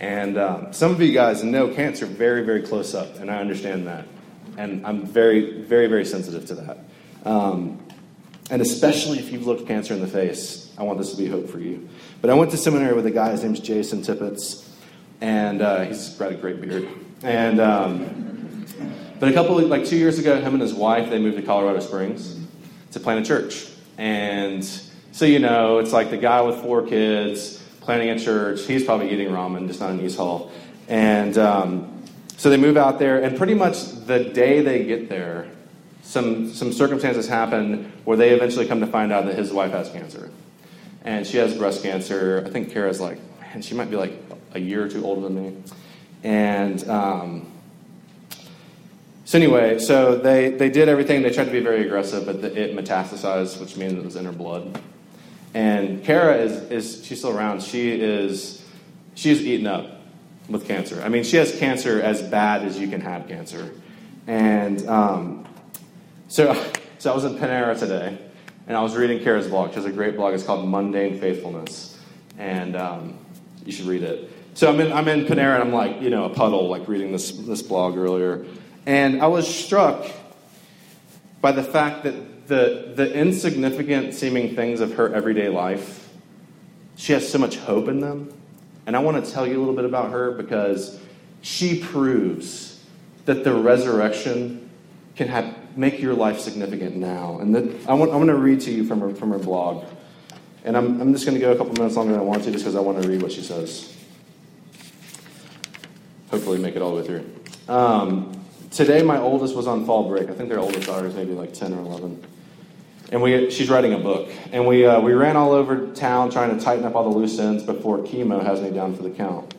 And 0.00 0.38
um, 0.38 0.72
some 0.72 0.90
of 0.90 1.00
you 1.00 1.12
guys 1.12 1.44
know 1.44 1.68
cancer 1.68 2.06
very, 2.06 2.44
very 2.44 2.62
close 2.62 2.94
up, 2.94 3.16
and 3.20 3.30
I 3.30 3.38
understand 3.38 3.86
that. 3.86 4.06
And 4.56 4.86
I'm 4.86 5.04
very, 5.04 5.62
very, 5.62 5.86
very 5.86 6.04
sensitive 6.04 6.46
to 6.46 6.54
that. 6.54 6.78
Um, 7.24 7.80
and 8.50 8.60
especially 8.60 9.18
if 9.18 9.32
you've 9.32 9.46
looked 9.46 9.66
cancer 9.66 9.94
in 9.94 10.00
the 10.00 10.06
face, 10.06 10.72
I 10.76 10.82
want 10.82 10.98
this 10.98 11.10
to 11.12 11.16
be 11.16 11.26
hope 11.26 11.48
for 11.48 11.58
you. 11.58 11.88
But 12.20 12.30
I 12.30 12.34
went 12.34 12.50
to 12.50 12.56
seminary 12.56 12.94
with 12.94 13.06
a 13.06 13.10
guy, 13.10 13.30
his 13.30 13.42
name's 13.42 13.60
Jason 13.60 14.02
Tippett, 14.02 14.66
and 15.20 15.62
uh, 15.62 15.84
he's 15.84 16.10
got 16.10 16.32
a 16.32 16.34
great 16.34 16.60
beard. 16.60 16.88
And 17.22 17.60
um, 17.60 18.66
but 19.18 19.28
a 19.28 19.32
couple, 19.32 19.58
of, 19.58 19.68
like 19.68 19.86
two 19.86 19.96
years 19.96 20.18
ago, 20.18 20.40
him 20.40 20.52
and 20.52 20.60
his 20.60 20.74
wife, 20.74 21.08
they 21.08 21.18
moved 21.18 21.36
to 21.36 21.42
Colorado 21.42 21.80
Springs 21.80 22.38
to 22.92 23.00
plant 23.00 23.24
a 23.24 23.28
church. 23.28 23.68
And 23.96 24.64
so 25.12 25.24
you 25.24 25.38
know, 25.38 25.78
it's 25.78 25.92
like 25.92 26.10
the 26.10 26.18
guy 26.18 26.42
with 26.42 26.56
four 26.56 26.86
kids 26.86 27.62
planning 27.80 28.10
a 28.10 28.18
church. 28.18 28.66
He's 28.66 28.84
probably 28.84 29.10
eating 29.10 29.28
ramen, 29.28 29.68
just 29.68 29.80
not 29.80 29.90
in 29.90 30.00
East 30.00 30.16
Hall. 30.16 30.52
And 30.88 31.38
um, 31.38 31.93
so 32.36 32.50
they 32.50 32.56
move 32.56 32.76
out 32.76 32.98
there, 32.98 33.22
and 33.22 33.36
pretty 33.36 33.54
much 33.54 33.84
the 34.06 34.24
day 34.24 34.60
they 34.60 34.84
get 34.84 35.08
there, 35.08 35.48
some, 36.02 36.52
some 36.52 36.72
circumstances 36.72 37.26
happen 37.26 37.92
where 38.04 38.16
they 38.16 38.30
eventually 38.30 38.66
come 38.66 38.80
to 38.80 38.86
find 38.86 39.12
out 39.12 39.24
that 39.26 39.36
his 39.36 39.52
wife 39.52 39.72
has 39.72 39.90
cancer. 39.90 40.30
And 41.04 41.26
she 41.26 41.38
has 41.38 41.56
breast 41.56 41.82
cancer. 41.82 42.42
I 42.46 42.50
think 42.50 42.72
Kara's 42.72 43.00
like, 43.00 43.18
man, 43.40 43.62
she 43.62 43.74
might 43.74 43.90
be 43.90 43.96
like 43.96 44.12
a 44.52 44.60
year 44.60 44.84
or 44.84 44.88
two 44.88 45.04
older 45.04 45.22
than 45.22 45.34
me. 45.34 45.62
And 46.22 46.88
um, 46.88 47.52
so 49.24 49.38
anyway, 49.38 49.78
so 49.78 50.16
they, 50.16 50.50
they 50.50 50.70
did 50.70 50.88
everything. 50.88 51.22
They 51.22 51.30
tried 51.30 51.44
to 51.44 51.50
be 51.50 51.60
very 51.60 51.86
aggressive, 51.86 52.26
but 52.26 52.42
the, 52.42 52.54
it 52.54 52.76
metastasized, 52.76 53.60
which 53.60 53.76
means 53.76 53.94
it 53.94 54.04
was 54.04 54.16
in 54.16 54.24
her 54.24 54.32
blood. 54.32 54.78
And 55.54 56.04
Kara 56.04 56.36
is, 56.36 56.70
is 56.70 57.04
she's 57.04 57.18
still 57.18 57.36
around. 57.36 57.62
She 57.62 57.92
is 57.92 58.62
she's 59.14 59.40
eaten 59.42 59.66
up 59.66 59.93
with 60.48 60.66
cancer. 60.66 61.02
I 61.02 61.08
mean, 61.08 61.24
she 61.24 61.36
has 61.36 61.56
cancer 61.58 62.00
as 62.00 62.22
bad 62.22 62.62
as 62.62 62.78
you 62.78 62.88
can 62.88 63.00
have 63.00 63.28
cancer. 63.28 63.72
And 64.26 64.86
um, 64.88 65.46
so, 66.28 66.54
so 66.98 67.12
I 67.12 67.14
was 67.14 67.24
in 67.24 67.36
Panera 67.36 67.78
today, 67.78 68.18
and 68.66 68.76
I 68.76 68.82
was 68.82 68.96
reading 68.96 69.22
Kara's 69.22 69.48
blog. 69.48 69.70
She 69.70 69.76
has 69.76 69.84
a 69.84 69.92
great 69.92 70.16
blog. 70.16 70.34
It's 70.34 70.44
called 70.44 70.68
Mundane 70.68 71.20
Faithfulness, 71.20 71.98
and 72.38 72.76
um, 72.76 73.18
you 73.64 73.72
should 73.72 73.86
read 73.86 74.02
it. 74.02 74.30
So 74.54 74.72
I'm 74.72 74.78
in, 74.80 74.92
I'm 74.92 75.08
in 75.08 75.24
Panera, 75.24 75.54
and 75.54 75.64
I'm 75.64 75.72
like, 75.72 76.00
you 76.00 76.10
know, 76.10 76.24
a 76.24 76.30
puddle, 76.30 76.68
like 76.68 76.86
reading 76.86 77.12
this, 77.12 77.32
this 77.32 77.62
blog 77.62 77.96
earlier. 77.96 78.44
And 78.86 79.22
I 79.22 79.26
was 79.26 79.52
struck 79.52 80.06
by 81.40 81.52
the 81.52 81.62
fact 81.62 82.04
that 82.04 82.46
the, 82.46 82.92
the 82.94 83.12
insignificant 83.12 84.14
seeming 84.14 84.54
things 84.54 84.80
of 84.80 84.94
her 84.94 85.12
everyday 85.14 85.48
life, 85.48 86.08
she 86.96 87.12
has 87.12 87.30
so 87.30 87.38
much 87.38 87.56
hope 87.56 87.88
in 87.88 88.00
them. 88.00 88.32
And 88.86 88.96
I 88.96 88.98
want 88.98 89.24
to 89.24 89.30
tell 89.30 89.46
you 89.46 89.56
a 89.56 89.60
little 89.60 89.74
bit 89.74 89.84
about 89.84 90.10
her 90.10 90.32
because 90.32 91.00
she 91.42 91.80
proves 91.80 92.82
that 93.24 93.44
the 93.44 93.54
resurrection 93.54 94.70
can 95.16 95.28
have, 95.28 95.76
make 95.76 96.00
your 96.00 96.14
life 96.14 96.40
significant 96.40 96.96
now. 96.96 97.38
And 97.38 97.54
that, 97.54 97.88
I 97.88 97.94
want, 97.94 98.12
I 98.12 98.16
want 98.16 98.28
to 98.28 98.36
read 98.36 98.60
to 98.62 98.70
you 98.70 98.84
from 98.84 99.00
her, 99.00 99.14
from 99.14 99.30
her 99.30 99.38
blog. 99.38 99.86
And 100.64 100.76
I'm, 100.76 101.00
I'm 101.00 101.12
just 101.12 101.24
going 101.24 101.38
to 101.38 101.40
go 101.40 101.52
a 101.52 101.56
couple 101.56 101.72
minutes 101.74 101.96
longer 101.96 102.12
than 102.12 102.20
I 102.20 102.24
want 102.24 102.44
to 102.44 102.50
just 102.50 102.64
because 102.64 102.76
I 102.76 102.80
want 102.80 103.02
to 103.02 103.08
read 103.08 103.22
what 103.22 103.32
she 103.32 103.42
says. 103.42 103.90
Hopefully, 106.30 106.58
make 106.58 106.74
it 106.74 106.82
all 106.82 106.96
the 106.96 107.02
way 107.02 107.06
through. 107.06 107.30
Um, 107.68 108.34
Today, 108.74 109.02
my 109.02 109.18
oldest 109.20 109.54
was 109.54 109.68
on 109.68 109.86
fall 109.86 110.08
break. 110.08 110.28
I 110.28 110.32
think 110.32 110.48
their 110.48 110.58
oldest 110.58 110.88
daughter 110.88 111.06
is 111.06 111.14
maybe 111.14 111.32
like 111.32 111.54
10 111.54 111.74
or 111.74 111.78
11. 111.78 112.20
And 113.12 113.22
we, 113.22 113.50
she's 113.50 113.68
writing 113.68 113.92
a 113.92 113.98
book. 113.98 114.30
And 114.52 114.66
we, 114.66 114.86
uh, 114.86 115.00
we 115.00 115.12
ran 115.12 115.36
all 115.36 115.52
over 115.52 115.92
town 115.92 116.30
trying 116.30 116.56
to 116.56 116.62
tighten 116.62 116.84
up 116.84 116.94
all 116.94 117.10
the 117.10 117.16
loose 117.16 117.38
ends 117.38 117.62
before 117.62 117.98
chemo 117.98 118.42
has 118.42 118.60
me 118.60 118.70
down 118.70 118.96
for 118.96 119.02
the 119.02 119.10
count. 119.10 119.54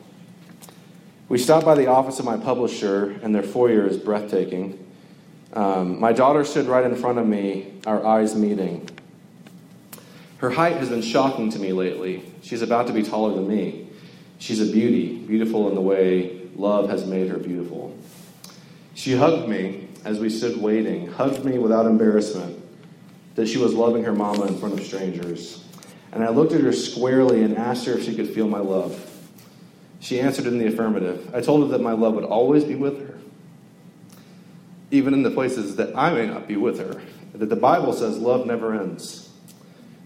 We 1.28 1.38
stopped 1.38 1.64
by 1.64 1.74
the 1.74 1.86
office 1.86 2.18
of 2.18 2.24
my 2.24 2.36
publisher, 2.36 3.10
and 3.22 3.34
their 3.34 3.42
foyer 3.42 3.86
is 3.86 3.96
breathtaking. 3.96 4.84
Um, 5.52 5.98
my 5.98 6.12
daughter 6.12 6.44
stood 6.44 6.66
right 6.66 6.84
in 6.84 6.94
front 6.94 7.18
of 7.18 7.26
me, 7.26 7.72
our 7.86 8.04
eyes 8.04 8.34
meeting. 8.34 8.88
Her 10.38 10.50
height 10.50 10.76
has 10.76 10.90
been 10.90 11.02
shocking 11.02 11.50
to 11.50 11.58
me 11.58 11.72
lately. 11.72 12.22
She's 12.42 12.62
about 12.62 12.86
to 12.88 12.92
be 12.92 13.02
taller 13.02 13.34
than 13.34 13.48
me. 13.48 13.88
She's 14.38 14.60
a 14.60 14.70
beauty, 14.70 15.16
beautiful 15.16 15.68
in 15.68 15.74
the 15.74 15.80
way 15.80 16.42
love 16.56 16.90
has 16.90 17.06
made 17.06 17.28
her 17.28 17.38
beautiful. 17.38 17.96
She 18.94 19.16
hugged 19.16 19.48
me 19.48 19.88
as 20.04 20.20
we 20.20 20.30
stood 20.30 20.60
waiting, 20.60 21.08
hugged 21.08 21.44
me 21.44 21.58
without 21.58 21.86
embarrassment 21.86 22.65
that 23.36 23.46
she 23.46 23.58
was 23.58 23.74
loving 23.74 24.04
her 24.04 24.12
mama 24.12 24.46
in 24.46 24.58
front 24.58 24.78
of 24.78 24.84
strangers. 24.84 25.62
And 26.12 26.24
I 26.24 26.30
looked 26.30 26.52
at 26.52 26.60
her 26.62 26.72
squarely 26.72 27.42
and 27.42 27.56
asked 27.56 27.86
her 27.86 27.92
if 27.92 28.04
she 28.04 28.14
could 28.14 28.28
feel 28.28 28.48
my 28.48 28.58
love. 28.58 29.12
She 30.00 30.20
answered 30.20 30.46
in 30.46 30.58
the 30.58 30.66
affirmative. 30.66 31.34
I 31.34 31.40
told 31.40 31.62
her 31.62 31.76
that 31.76 31.82
my 31.82 31.92
love 31.92 32.14
would 32.14 32.24
always 32.24 32.64
be 32.64 32.74
with 32.74 33.06
her, 33.06 33.18
even 34.90 35.14
in 35.14 35.22
the 35.22 35.30
places 35.30 35.76
that 35.76 35.96
I 35.96 36.12
may 36.12 36.26
not 36.26 36.48
be 36.48 36.56
with 36.56 36.78
her. 36.78 37.00
That 37.34 37.50
the 37.50 37.56
Bible 37.56 37.92
says 37.92 38.18
love 38.18 38.46
never 38.46 38.74
ends. 38.74 39.28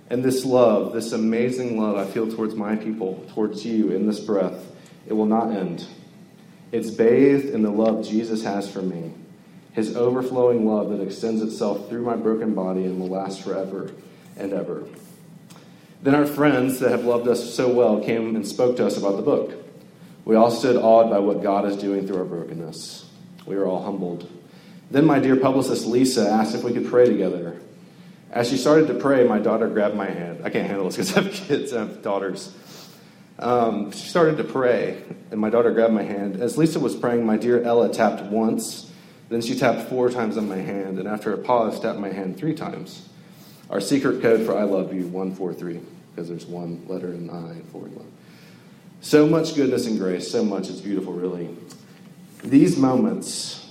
And 0.09 0.25
this 0.25 0.45
love, 0.45 0.93
this 0.93 1.13
amazing 1.13 1.81
love 1.81 1.97
I 1.97 2.11
feel 2.11 2.29
towards 2.29 2.57
my 2.57 2.75
people, 2.75 3.25
towards 3.33 3.65
you 3.65 3.93
in 3.93 4.09
this 4.09 4.19
breath, 4.19 4.67
it 5.07 5.13
will 5.13 5.27
not 5.27 5.53
end. 5.53 5.87
It's 6.73 6.91
bathed 6.91 7.47
in 7.47 7.63
the 7.63 7.71
love 7.71 8.05
Jesus 8.07 8.43
has 8.43 8.71
for 8.71 8.83
me, 8.83 9.13
his 9.73 9.97
overflowing 9.97 10.67
love 10.67 10.91
that 10.91 11.01
extends 11.01 11.43
itself 11.43 11.89
through 11.89 12.03
my 12.03 12.17
broken 12.17 12.55
body 12.55 12.85
and 12.85 12.99
will 12.99 13.09
last 13.09 13.43
forever 13.43 13.93
and 14.37 14.53
ever. 14.53 14.85
Then 16.03 16.15
our 16.15 16.27
friends 16.27 16.81
that 16.81 16.91
have 16.91 17.05
loved 17.05 17.29
us 17.29 17.55
so 17.55 17.73
well 17.73 18.01
came 18.01 18.35
and 18.35 18.47
spoke 18.47 18.77
to 18.77 18.87
us 18.87 18.97
about 18.97 19.17
the 19.17 19.23
book. 19.23 19.53
We 20.25 20.35
all 20.35 20.51
stood 20.51 20.77
awed 20.77 21.11
by 21.11 21.19
what 21.19 21.43
God 21.43 21.67
is 21.67 21.77
doing 21.77 22.07
through 22.07 22.19
our 22.19 22.25
brokenness. 22.25 23.07
We 23.47 23.57
were 23.57 23.67
all 23.67 23.83
humbled. 23.83 24.31
Then 24.91 25.05
my 25.05 25.19
dear 25.19 25.37
publicist 25.37 25.87
Lisa 25.87 26.29
asked 26.29 26.55
if 26.55 26.65
we 26.65 26.73
could 26.73 26.87
pray 26.87 27.07
together. 27.07 27.61
As 28.31 28.49
she 28.49 28.57
started 28.57 28.87
to 28.89 28.95
pray, 28.95 29.25
my 29.25 29.39
daughter 29.39 29.69
grabbed 29.69 29.97
my 29.97 30.09
hand. 30.09 30.41
I 30.45 30.51
can't 30.51 30.67
handle 30.67 30.85
this 30.87 30.97
because 30.97 31.17
I 31.17 31.23
have 31.23 31.33
kids, 31.49 31.73
I 31.73 31.81
have 31.81 32.03
daughters. 32.03 32.55
Um, 33.39 33.91
she 33.93 34.09
started 34.09 34.37
to 34.37 34.45
pray, 34.45 35.03
and 35.31 35.41
my 35.41 35.51
daughter 35.51 35.71
grabbed 35.73 35.95
my 35.95 36.03
hand. 36.03 36.37
As 36.41 36.59
Lisa 36.59 36.79
was 36.79 36.95
praying, 36.95 37.25
my 37.25 37.37
dear 37.37 37.63
Ella 37.63 37.93
tapped 37.93 38.23
once, 38.25 38.90
then 39.31 39.41
she 39.41 39.55
tapped 39.55 39.89
four 39.89 40.11
times 40.11 40.37
on 40.37 40.49
my 40.49 40.57
hand, 40.57 40.99
and 40.99 41.07
after 41.07 41.33
a 41.33 41.39
pause, 41.39 41.79
tapped 41.79 42.01
my 42.01 42.11
hand 42.11 42.37
three 42.37 42.55
times. 42.55 43.09
Our 43.71 43.81
secret 43.81 44.21
code 44.21 44.45
for 44.45 44.59
I 44.59 44.65
love 44.65 44.93
you, 44.93 45.07
143, 45.07 45.81
because 46.11 46.29
there's 46.29 46.47
one 46.47 46.85
letter 46.89 47.13
in 47.15 47.31
I 47.31 47.53
and 47.53 47.69
four 47.69 47.87
in 47.87 47.95
love. 47.95 48.07
So 49.01 49.29
much 49.29 49.55
goodness 49.55 49.87
and 49.87 49.99
grace, 49.99 50.29
so 50.29 50.45
much, 50.45 50.69
it's 50.69 50.81
beautiful, 50.81 51.13
really. 51.13 51.49
These 52.43 52.77
moments, 52.77 53.71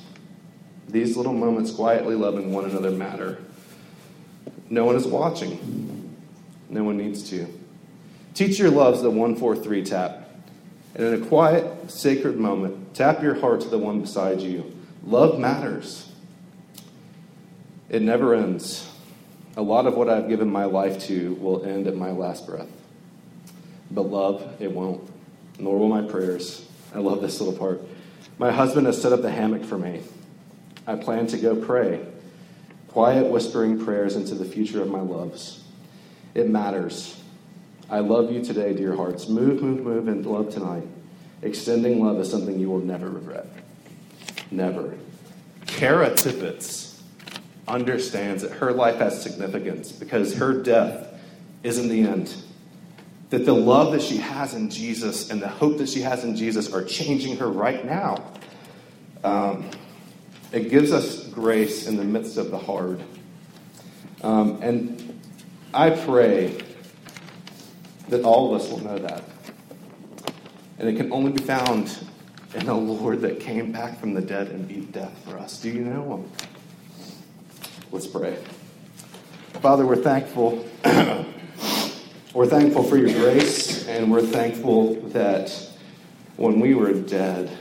these 0.88 1.18
little 1.18 1.34
moments 1.34 1.72
quietly 1.72 2.16
loving 2.16 2.54
one 2.54 2.64
another 2.64 2.92
matter. 2.92 3.40
No 4.70 4.86
one 4.86 4.96
is 4.96 5.06
watching, 5.06 6.16
no 6.70 6.86
one 6.86 6.98
needs 6.98 7.30
to. 7.32 7.48
Teach 8.34 8.60
your 8.60 8.72
loves 8.72 9.02
the 9.02 9.10
143 9.10 9.84
tap. 9.84 10.30
And 10.96 11.06
in 11.06 11.22
a 11.22 11.26
quiet, 11.26 11.92
sacred 11.92 12.38
moment, 12.38 12.96
tap 12.96 13.22
your 13.22 13.36
heart 13.36 13.60
to 13.62 13.68
the 13.68 13.78
one 13.78 14.00
beside 14.00 14.40
you. 14.40 14.79
Love 15.04 15.40
matters. 15.40 16.12
It 17.90 18.02
never 18.02 18.36
ends. 18.36 18.90
A 19.58 19.62
lot 19.62 19.88
of 19.88 19.96
what 19.96 20.10
I've 20.10 20.30
given 20.30 20.50
my 20.50 20.66
life 20.66 21.00
to 21.08 21.34
will 21.36 21.64
end 21.66 21.88
at 21.88 21.96
my 21.96 22.12
last 22.12 22.46
breath. 22.46 22.70
But 23.92 24.04
love, 24.04 24.56
it 24.60 24.72
won't. 24.72 25.10
Nor 25.58 25.80
will 25.80 25.90
my 25.90 26.02
prayers. 26.02 26.68
I 26.94 27.00
love 27.00 27.22
this 27.22 27.40
little 27.42 27.58
part. 27.58 27.82
My 28.38 28.52
husband 28.52 28.88
has 28.88 29.02
set 29.02 29.12
up 29.12 29.22
the 29.22 29.32
hammock 29.32 29.64
for 29.64 29.78
me. 29.78 30.02
I 30.88 30.96
plan 30.96 31.28
to 31.28 31.38
go 31.38 31.56
pray. 31.56 32.06
Quiet, 32.88 33.28
whispering 33.28 33.84
prayers 33.84 34.16
into 34.16 34.36
the 34.36 34.46
future 34.46 34.82
of 34.82 34.90
my 34.90 35.02
loves. 35.02 35.64
It 36.34 36.50
matters. 36.50 37.22
I 37.90 38.00
love 38.00 38.32
you 38.32 38.44
today, 38.44 38.74
dear 38.74 38.96
hearts. 38.96 39.28
Move, 39.28 39.62
move, 39.62 39.82
move 39.82 40.08
and 40.08 40.26
love 40.26 40.52
tonight. 40.52 40.88
Extending 41.42 42.04
love 42.04 42.20
is 42.20 42.30
something 42.30 42.60
you 42.60 42.70
will 42.70 42.80
never 42.80 43.10
regret. 43.10 43.48
Never. 44.52 44.98
Kara 45.66 46.12
Tippett 46.12 47.00
understands 47.68 48.42
that 48.42 48.52
her 48.54 48.72
life 48.72 48.98
has 48.98 49.22
significance 49.22 49.92
because 49.92 50.36
her 50.36 50.62
death 50.62 51.08
isn't 51.64 51.88
the 51.88 52.02
end. 52.02 52.36
That 53.30 53.46
the 53.46 53.54
love 53.54 53.92
that 53.92 54.02
she 54.02 54.18
has 54.18 54.56
in 54.56 54.72
Jesus 54.72 55.30
and 55.30 55.42
the 55.42 55.48
hope 55.48 55.78
that 55.78 55.88
she 55.88 56.02
has 56.02 56.24
in 56.24 56.36
Jesus 56.36 56.74
are 56.74 56.84
changing 56.84 57.38
her 57.38 57.48
right 57.48 57.86
now. 57.86 58.32
Um, 59.24 59.70
it 60.52 60.70
gives 60.72 60.92
us 60.92 61.28
grace 61.28 61.86
in 61.88 61.96
the 61.96 62.04
midst 62.04 62.38
of 62.38 62.50
the 62.50 62.58
hard. 62.58 63.04
Um, 64.24 64.60
and 64.64 65.22
I 65.74 65.92
pray 65.92 66.60
that 68.08 68.24
all 68.24 68.54
of 68.54 68.62
us 68.62 68.70
will 68.70 68.84
know 68.84 68.98
that. 68.98 69.24
And 70.80 70.90
it 70.90 70.96
can 70.96 71.12
only 71.12 71.34
be 71.34 71.44
found 71.44 71.96
in 72.54 72.68
a 72.68 72.78
Lord 72.78 73.22
that 73.22 73.40
came 73.40 73.72
back 73.72 74.00
from 74.00 74.14
the 74.14 74.22
dead 74.22 74.48
and 74.48 74.68
beat 74.68 74.92
death 74.92 75.14
for 75.26 75.38
us. 75.38 75.62
Do 75.62 75.70
you 75.70 75.82
know 75.82 76.18
him? 76.18 76.32
Let's 77.92 78.08
pray. 78.08 78.38
Father, 79.62 79.86
we're 79.86 79.96
thankful. 79.96 80.66
we're 82.34 82.48
thankful 82.48 82.84
for 82.84 82.98
your 82.98 83.12
grace, 83.12 83.88
and 83.88 84.12
we're 84.12 84.22
thankful 84.22 84.96
that 85.10 85.52
when 86.38 86.60
we 86.60 86.74
were 86.74 86.94
dead, 86.94 87.56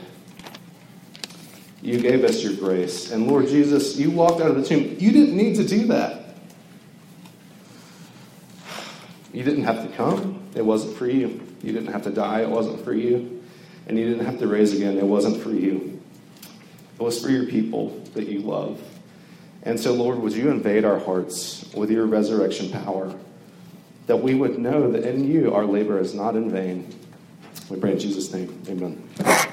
you 1.81 1.99
gave 1.99 2.23
us 2.23 2.43
your 2.43 2.53
grace. 2.53 3.11
And 3.11 3.27
Lord 3.27 3.47
Jesus, 3.47 3.97
you 3.97 4.11
walked 4.11 4.41
out 4.41 4.51
of 4.51 4.57
the 4.57 4.63
tomb. 4.63 4.95
You 4.99 5.11
didn't 5.11 5.35
need 5.35 5.55
to 5.55 5.67
do 5.67 5.87
that. 5.87 6.35
You 9.33 9.43
didn't 9.43 9.63
have 9.63 9.87
to 9.87 9.95
come. 9.95 10.41
It 10.55 10.65
wasn't 10.65 10.97
for 10.97 11.07
you. 11.07 11.41
You 11.61 11.71
didn't 11.71 11.93
have 11.93 12.03
to 12.03 12.09
die. 12.09 12.41
It 12.41 12.49
wasn't 12.49 12.83
for 12.83 12.93
you. 12.93 13.38
And 13.89 13.99
you 13.99 14.07
didn't 14.07 14.25
have 14.25 14.39
to 14.39 14.47
raise 14.47 14.73
again. 14.73 14.97
It 14.97 15.03
wasn't 15.03 15.43
for 15.43 15.51
you. 15.51 16.01
It 16.97 17.03
was 17.03 17.21
for 17.21 17.29
your 17.29 17.45
people 17.45 17.89
that 18.13 18.29
you 18.29 18.39
love. 18.39 18.81
And 19.63 19.77
so, 19.77 19.93
Lord, 19.93 20.19
would 20.19 20.31
you 20.31 20.49
invade 20.49 20.85
our 20.85 20.99
hearts 20.99 21.69
with 21.73 21.91
your 21.91 22.05
resurrection 22.05 22.69
power? 22.69 23.13
that 24.09 24.17
we 24.17 24.33
would 24.33 24.57
know 24.57 24.91
that 24.91 25.03
in 25.03 25.23
you 25.23 25.53
our 25.53 25.65
labor 25.65 25.99
is 25.99 26.15
not 26.15 26.35
in 26.35 26.49
vain. 26.49 26.91
We 27.69 27.79
pray 27.79 27.91
in 27.91 27.99
Jesus' 27.99 28.33
name. 28.33 28.59
Amen. 28.67 29.47